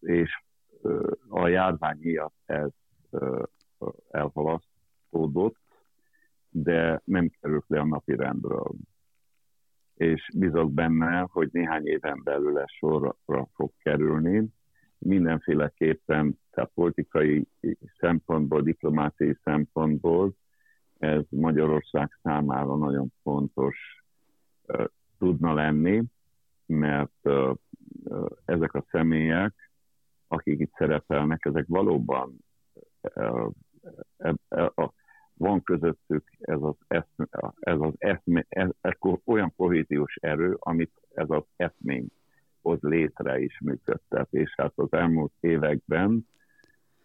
és 0.00 0.42
a 1.28 1.48
járvány 1.48 1.98
miatt 2.00 2.34
ez 2.44 2.70
elhalasztódott, 4.10 5.60
de 6.48 7.00
nem 7.04 7.28
került 7.40 7.64
le 7.68 7.80
a 7.80 7.84
napi 7.84 8.16
rendről. 8.16 8.72
És 9.94 10.30
bizok 10.34 10.72
benne, 10.72 11.26
hogy 11.32 11.48
néhány 11.52 11.86
éven 11.86 12.20
belül 12.24 12.58
ez 12.58 12.70
sorra 12.70 13.16
fog 13.54 13.72
kerülni. 13.78 14.48
Mindenféleképpen, 14.98 16.38
tehát 16.50 16.70
politikai 16.74 17.48
szempontból, 17.98 18.62
diplomáciai 18.62 19.38
szempontból 19.44 20.34
ez 20.98 21.22
Magyarország 21.28 22.18
számára 22.22 22.76
nagyon 22.76 23.12
fontos 23.22 24.04
tudna 25.18 25.54
lenni, 25.54 26.02
mert 26.66 27.28
ezek 28.44 28.74
a 28.74 28.84
személyek, 28.90 29.70
akik 30.28 30.60
itt 30.60 30.72
szerepelnek, 30.76 31.44
ezek 31.44 31.64
valóban 31.68 32.44
van 35.36 35.62
közöttük 35.62 36.30
ez 36.40 36.58
az, 36.60 36.74
eszme, 36.88 37.26
ez 37.58 37.80
az 37.80 37.94
eszme, 37.98 38.46
ez, 38.48 38.68
olyan 39.24 39.52
kohéziós 39.56 40.16
erő, 40.20 40.56
amit 40.58 40.92
ez 41.14 41.26
az 41.28 41.42
eszmény 41.56 42.08
hoz 42.62 42.78
létre 42.80 43.40
is 43.40 43.60
működtet. 43.60 44.28
És 44.30 44.54
hát 44.56 44.72
az 44.74 44.92
elmúlt 44.92 45.32
években 45.40 46.26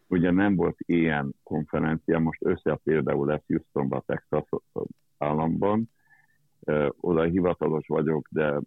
ugye 0.08 0.32
nem 0.32 0.56
volt 0.56 0.78
ilyen 0.80 1.36
konferencia, 1.44 2.20
most 2.20 2.46
össze 2.46 2.80
például 2.84 3.28
lesz 3.28 3.44
Houstonban, 3.48 4.04
Texas 4.06 4.44
államban, 5.18 5.90
oda 7.00 7.24
hivatalos 7.24 7.88
vagyok, 7.88 8.28
de 8.30 8.60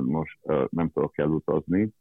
most 0.00 0.38
nem 0.70 0.90
tudok 0.90 1.18
elutazni, 1.18 1.92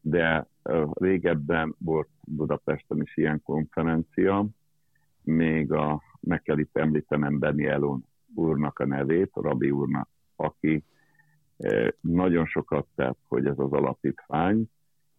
de 0.00 0.46
régebben 0.92 1.74
volt 1.78 2.08
Budapesten 2.26 3.02
is 3.02 3.16
ilyen 3.16 3.42
konferencia, 3.42 4.46
még 5.22 5.72
a, 5.72 6.02
meg 6.20 6.42
kell 6.42 6.58
itt 6.58 6.76
említenem 6.76 7.38
Benny 7.38 7.66
Elon 7.66 8.04
úrnak 8.34 8.78
a 8.78 8.86
nevét, 8.86 9.30
a 9.32 9.42
Rabi 9.42 9.70
úrnak, 9.70 10.08
aki 10.36 10.84
nagyon 12.00 12.46
sokat 12.46 12.86
tett, 12.94 13.18
hogy 13.28 13.46
ez 13.46 13.58
az 13.58 13.72
alapítvány 13.72 14.70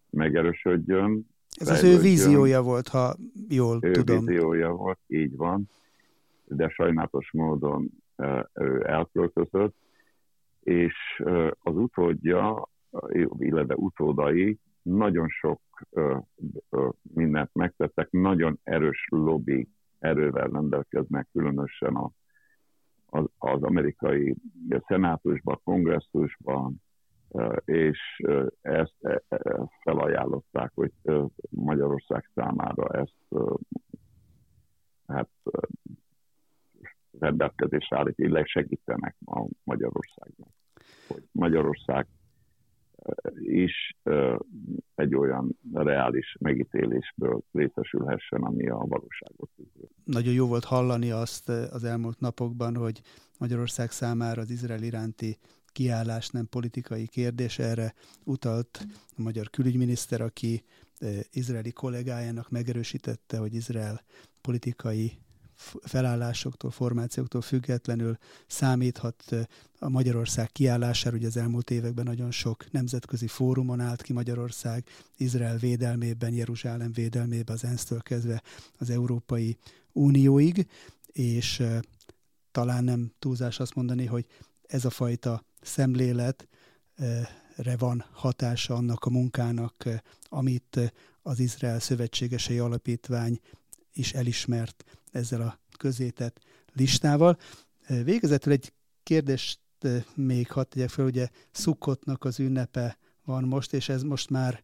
megerősödjön. 0.10 1.28
Ez 1.50 1.70
az 1.70 1.84
ő 1.84 1.98
víziója 1.98 2.62
volt, 2.62 2.88
ha 2.88 3.15
jól 3.50 3.80
ő 3.82 3.92
tudom. 3.92 4.26
víziója 4.26 4.72
volt, 4.72 5.00
így 5.08 5.36
van, 5.36 5.70
de 6.46 6.70
sajnálatos 6.70 7.32
módon 7.32 7.89
ő 8.54 8.86
elköltözött, 8.88 9.76
és 10.63 11.24
az 11.60 11.76
utódja, 11.76 12.70
illetve 13.38 13.76
utódai 13.76 14.60
nagyon 14.82 15.28
sok 15.28 15.62
mindent 17.13 17.50
megtettek, 17.54 18.12
nagyon 18.12 18.60
erős 18.63 19.08
lobby 19.10 19.70
erővel 20.00 20.48
rendelkeznek, 20.48 21.28
különösen 21.32 21.96
a, 21.96 22.12
az, 23.06 23.26
az 23.38 23.63
amerikai 23.63 24.36
szenátusban, 24.88 25.60
kongresszusban, 25.63 26.82
és 27.65 28.22
ezt 28.62 28.96
e, 29.02 29.22
e, 29.28 29.70
felajánlották, 29.84 30.72
hogy 30.74 30.92
Magyarország 31.50 32.30
számára 32.36 33.00
ezt 33.00 33.44
hát 35.08 35.30
rendelkezésre 37.20 37.98
állít, 37.98 38.18
illetve 38.18 38.46
segítenek 38.46 39.15
a 39.26 39.48
Magyarországnak. 39.63 40.50
Hogy 41.08 41.24
Magyarország 41.32 42.08
is 43.41 43.95
egy 44.95 45.15
olyan 45.15 45.58
reális 45.74 46.36
megítélésből 46.39 47.43
részesülhessen, 47.52 48.41
ami 48.41 48.69
a 48.69 48.78
valóságot 48.78 49.50
tükröz. 49.56 49.89
Nagyon 50.04 50.34
jó 50.34 50.48
volt 50.48 50.63
hallani 50.63 51.12
azt 51.12 51.50
az 51.50 51.84
elmúlt 51.84 52.19
napokban, 52.19 52.76
hogy 52.76 53.02
Magyarország 53.38 53.91
számára 53.91 54.41
az 54.41 54.50
Izrael 54.50 54.84
iránti 54.84 55.38
kiállás 55.72 56.30
nem 56.30 56.48
politikai 56.50 57.08
kérdés. 57.08 57.60
Erre 57.60 57.93
utalt 58.24 58.86
a 59.17 59.22
magyar 59.22 59.50
külügyminiszter, 59.50 60.22
aki 60.22 60.63
izraeli 61.32 61.72
kollégájának 61.72 62.50
megerősítette, 62.50 63.38
hogy 63.38 63.54
Izrael 63.54 64.02
politikai 64.41 65.12
felállásoktól, 65.84 66.72
formációktól 66.72 67.41
függetlenül 67.41 68.17
számíthat 68.48 69.36
a 69.80 69.89
Magyarország 69.89 70.52
kiállására. 70.52 71.15
Ugye 71.15 71.28
az 71.28 71.38
elmúlt 71.38 71.69
években 71.69 72.06
nagyon 72.06 72.32
sok 72.32 72.72
nemzetközi 72.72 73.28
fórumon 73.28 73.80
állt 73.80 74.02
ki 74.02 74.13
Magyarország, 74.13 74.88
Izrael 75.17 75.58
védelmében, 75.58 76.34
Jeruzsálem 76.34 76.91
védelmében, 76.91 77.56
az 77.56 77.63
ENSZ-től 77.63 78.02
kezdve 78.02 78.41
az 78.78 78.89
Európai 78.89 79.58
Unióig, 79.91 80.67
és 81.12 81.63
talán 82.52 82.84
nem 82.84 83.12
túlzás 83.19 83.60
azt 83.60 83.76
mondani, 83.76 84.06
hogy 84.06 84.26
ez 84.67 84.86
a 84.86 84.89
fajta 84.89 85.43
szemléletre 85.62 86.48
van 87.78 88.06
hatása 88.12 88.76
annak 88.76 89.06
a 89.06 89.10
munkának, 89.10 90.02
amit 90.30 90.93
az 91.22 91.39
Izrael 91.39 91.80
Szövetségesei 91.80 92.60
Alapítvány 92.60 93.39
is 93.93 94.13
elismert 94.13 94.84
ezzel 95.12 95.41
a 95.41 95.60
közétett 95.78 96.39
listával. 96.73 97.38
Végezetül 97.88 98.52
egy 98.52 98.73
kérdést 99.04 99.60
még 100.15 100.52
hadd 100.52 100.65
tegyek 100.69 100.89
fel, 100.89 101.06
ugye 101.06 101.28
Szukkotnak 101.52 102.25
az 102.25 102.39
ünnepe 102.39 102.97
van 103.25 103.43
most, 103.43 103.73
és 103.73 103.89
ez 103.89 104.04
most 104.04 104.30
már 104.30 104.63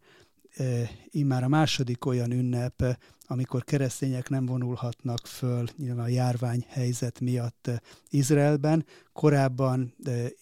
e, 0.56 0.90
immár 1.10 1.44
a 1.44 1.48
második 1.48 2.06
olyan 2.06 2.32
ünnep, 2.32 2.98
amikor 3.28 3.64
keresztények 3.64 4.30
nem 4.30 4.46
vonulhatnak 4.46 5.28
föl, 5.28 5.66
nyilván 5.78 6.06
a 6.06 6.08
járvány 6.08 6.66
helyzet 6.68 7.20
miatt 7.20 7.72
Izraelben. 8.10 8.86
Korábban 9.14 9.94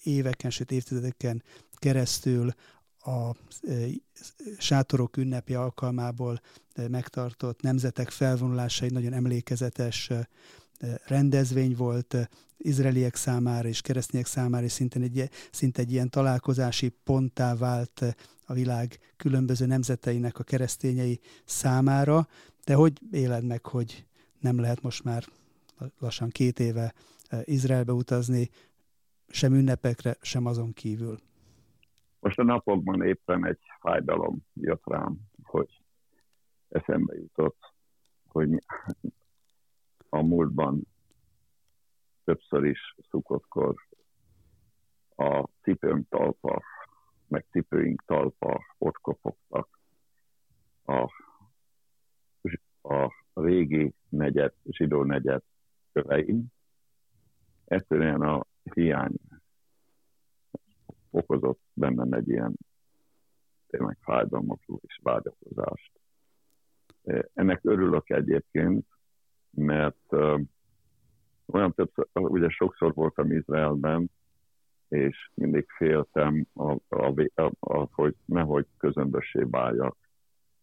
éveken, 0.03 0.49
sőt 0.49 0.71
évtizedeken 0.71 1.43
keresztül 1.73 2.53
a 3.03 3.35
sátorok 4.57 5.17
ünnepi 5.17 5.53
alkalmából 5.53 6.41
megtartott 6.87 7.61
nemzetek 7.61 8.09
felvonulása 8.09 8.85
egy 8.85 8.91
nagyon 8.91 9.13
emlékezetes 9.13 10.11
rendezvény 11.05 11.75
volt 11.75 12.29
izraeliek 12.57 13.15
számára 13.15 13.67
és 13.67 13.81
keresztények 13.81 14.25
számára, 14.25 14.65
és 14.65 14.71
szinte 14.71 14.99
egy, 14.99 15.29
szinte 15.51 15.81
egy 15.81 15.91
ilyen 15.91 16.09
találkozási 16.09 16.89
ponttá 17.03 17.55
vált 17.55 18.15
a 18.45 18.53
világ 18.53 18.99
különböző 19.17 19.65
nemzeteinek 19.65 20.39
a 20.39 20.43
keresztényei 20.43 21.19
számára. 21.45 22.27
De 22.63 22.73
hogy 22.73 22.99
éled 23.11 23.43
meg, 23.43 23.65
hogy 23.65 24.05
nem 24.39 24.59
lehet 24.59 24.81
most 24.81 25.03
már 25.03 25.25
lassan 25.99 26.29
két 26.29 26.59
éve 26.59 26.93
Izraelbe 27.43 27.91
utazni, 27.91 28.49
sem 29.29 29.53
ünnepekre, 29.53 30.17
sem 30.21 30.45
azon 30.45 30.73
kívül? 30.73 31.19
Most 32.23 32.39
a 32.39 32.43
napokban 32.43 33.01
éppen 33.01 33.45
egy 33.45 33.59
fájdalom 33.79 34.37
jött 34.53 34.83
rám, 34.85 35.17
hogy 35.43 35.83
eszembe 36.69 37.15
jutott, 37.15 37.73
hogy 38.27 38.63
a 40.09 40.21
múltban 40.21 40.81
többször 42.23 42.63
is 42.63 42.95
szukottkor 43.09 43.75
a 45.15 45.47
cipőnk 45.61 46.09
talpa, 46.09 46.61
meg 47.27 47.45
cipőink 47.49 48.03
talpa 48.05 48.59
ott 48.77 48.97
kopogtak 48.97 49.79
a, 50.85 51.09
a 52.81 53.13
régi 53.33 53.93
negyed, 54.09 54.53
zsidó 54.63 55.03
negyed 55.03 55.41
kövein. 55.91 56.45
Egyszerűen 57.65 58.21
a 58.21 58.45
hiány 58.73 59.15
okozott 61.13 61.59
bennem 61.73 62.11
egy 62.11 62.29
ilyen 62.29 62.53
tényleg 63.67 63.97
fájdalmat 64.01 64.59
és 64.81 64.99
vágyakozást. 65.03 65.91
Ennek 67.33 67.59
örülök 67.63 68.09
egyébként, 68.09 68.85
mert 69.49 70.11
olyan 71.45 71.73
többször, 71.73 72.07
ugye 72.13 72.49
sokszor 72.49 72.93
voltam 72.93 73.31
Izraelben, 73.31 74.09
és 74.87 75.31
mindig 75.33 75.65
féltem, 75.77 76.45
a, 76.53 76.71
a, 76.89 77.13
a, 77.35 77.51
a, 77.59 77.87
hogy 77.91 78.15
nehogy 78.25 78.65
közömbössé 78.77 79.43
váljak 79.49 79.97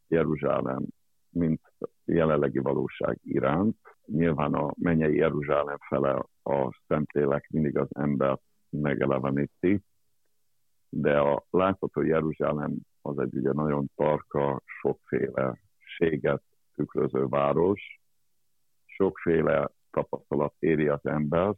Jeruzsálem, 0.08 0.86
mint 1.30 1.60
jelenlegi 2.04 2.58
valóság 2.58 3.18
iránt. 3.22 3.76
Nyilván 4.06 4.54
a 4.54 4.74
mennyei 4.76 5.16
Jeruzsálem 5.16 5.78
fele 5.88 6.24
a 6.42 6.80
Szentlélek 6.86 7.48
mindig 7.50 7.78
az 7.78 7.88
embert 7.90 8.42
megeleveníti, 8.68 9.82
de 10.90 11.18
a 11.18 11.44
látható 11.50 12.02
Jeruzsálem 12.02 12.76
az 13.02 13.18
egy 13.18 13.34
ugye 13.34 13.52
nagyon 13.52 13.90
tarka, 13.94 14.62
sokféleséget 14.80 16.42
tükröző 16.74 17.26
város, 17.26 18.00
sokféle 18.86 19.70
tapasztalat 19.90 20.54
éri 20.58 20.88
az 20.88 21.06
ember, 21.06 21.54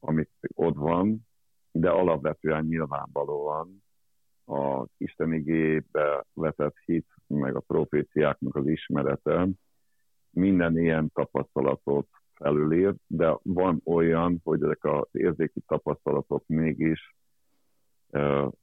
amit 0.00 0.30
ott 0.54 0.76
van, 0.76 1.26
de 1.70 1.90
alapvetően 1.90 2.64
nyilvánvalóan 2.64 3.82
az 4.44 4.88
Isten 4.96 5.32
igébe 5.32 6.24
vetett 6.32 6.76
hit, 6.84 7.06
meg 7.26 7.56
a 7.56 7.60
proféciáknak 7.60 8.54
az 8.56 8.66
ismerete 8.66 9.48
minden 10.30 10.78
ilyen 10.78 11.10
tapasztalatot 11.12 12.08
felülír, 12.34 12.94
de 13.06 13.38
van 13.42 13.80
olyan, 13.84 14.40
hogy 14.44 14.62
ezek 14.62 14.84
az 14.84 15.08
érzéki 15.10 15.60
tapasztalatok 15.66 16.44
mégis 16.46 17.14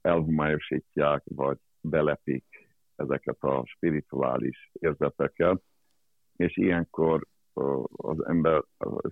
elhumályosítják, 0.02 1.24
vagy 1.26 1.58
belepik 1.82 2.70
ezeket 2.96 3.38
a 3.40 3.64
spirituális 3.66 4.72
érzeteket, 4.74 5.62
és 6.36 6.58
ilyenkor 6.58 7.28
az 7.92 8.26
ember, 8.26 8.64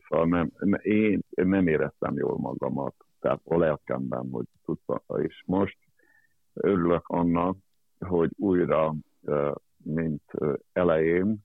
szóval 0.07 0.27
nem, 0.27 0.51
én 0.81 1.21
nem 1.29 1.67
éreztem 1.67 2.13
jól 2.17 2.37
magamat, 2.37 2.95
tehát 3.19 3.41
a 3.43 3.57
lelkemben, 3.57 4.29
hogy 4.31 4.45
tudta, 4.65 5.03
és 5.21 5.43
most 5.45 5.77
örülök 6.53 7.07
annak, 7.07 7.57
hogy 7.99 8.29
újra, 8.37 8.95
mint 9.77 10.23
elején, 10.73 11.37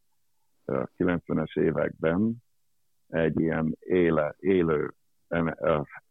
90-es 0.66 1.58
években 1.58 2.36
egy 3.08 3.40
ilyen 3.40 3.76
éle, 3.80 4.34
élő, 4.38 4.94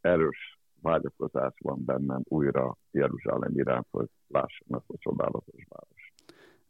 erős 0.01 0.59
vágyakozás 0.83 1.53
van 1.59 1.85
bennem 1.85 2.21
újra 2.23 2.77
Jeruzsálem 2.91 3.57
iránt, 3.59 3.87
hogy 3.91 4.09
lássam 4.27 4.67
ezt 4.69 4.85
a 4.87 4.97
csodálatos 4.97 5.65
város. 5.69 6.13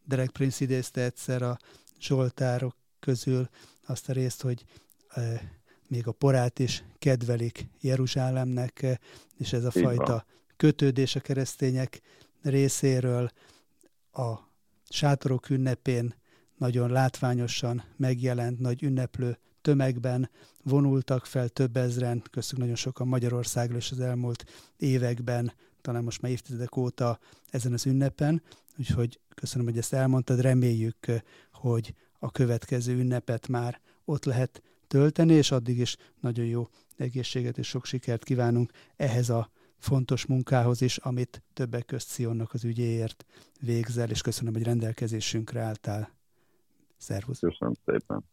Derek 0.04 0.30
Prince 0.30 0.64
idézte 0.64 1.02
egyszer 1.02 1.42
a 1.42 1.56
Zsoltárok 2.00 2.74
közül 3.00 3.48
azt 3.86 4.08
a 4.08 4.12
részt, 4.12 4.42
hogy 4.42 4.64
e, 5.08 5.22
még 5.88 6.06
a 6.06 6.12
porát 6.12 6.58
is 6.58 6.84
kedvelik 6.98 7.66
Jeruzsálemnek, 7.80 8.82
e, 8.82 8.98
és 9.36 9.52
ez 9.52 9.64
a 9.64 9.70
Így 9.74 9.82
fajta 9.82 10.12
van. 10.12 10.24
kötődés 10.56 11.16
a 11.16 11.20
keresztények 11.20 12.00
részéről 12.42 13.28
a 14.12 14.34
sátorok 14.88 15.50
ünnepén 15.50 16.14
nagyon 16.56 16.90
látványosan 16.90 17.82
megjelent 17.96 18.58
nagy 18.58 18.82
ünneplő 18.82 19.38
tömegben 19.64 20.30
vonultak 20.62 21.26
fel 21.26 21.48
több 21.48 21.76
ezren, 21.76 22.22
köztük 22.30 22.58
nagyon 22.58 22.74
sokan 22.74 23.08
Magyarországról 23.08 23.78
és 23.78 23.90
az 23.90 24.00
elmúlt 24.00 24.44
években, 24.76 25.52
talán 25.80 26.04
most 26.04 26.22
már 26.22 26.30
évtizedek 26.30 26.76
óta 26.76 27.18
ezen 27.50 27.72
az 27.72 27.86
ünnepen, 27.86 28.42
úgyhogy 28.78 29.20
köszönöm, 29.34 29.66
hogy 29.66 29.78
ezt 29.78 29.92
elmondtad, 29.92 30.40
reméljük, 30.40 31.06
hogy 31.52 31.94
a 32.18 32.30
következő 32.30 32.98
ünnepet 32.98 33.48
már 33.48 33.80
ott 34.04 34.24
lehet 34.24 34.62
tölteni, 34.86 35.32
és 35.32 35.50
addig 35.50 35.78
is 35.78 35.96
nagyon 36.20 36.46
jó 36.46 36.68
egészséget 36.96 37.58
és 37.58 37.68
sok 37.68 37.84
sikert 37.84 38.24
kívánunk 38.24 38.72
ehhez 38.96 39.28
a 39.28 39.50
fontos 39.78 40.26
munkához 40.26 40.80
is, 40.80 40.96
amit 40.96 41.42
többek 41.52 41.84
közt 41.84 42.08
Szionnak 42.08 42.52
az 42.52 42.64
ügyéért 42.64 43.24
végzel, 43.60 44.10
és 44.10 44.20
köszönöm, 44.20 44.52
hogy 44.52 44.62
rendelkezésünkre 44.62 45.60
álltál. 45.60 46.10
Szervusz! 46.96 47.38
Köszönöm 47.38 47.74
szépen! 47.84 48.32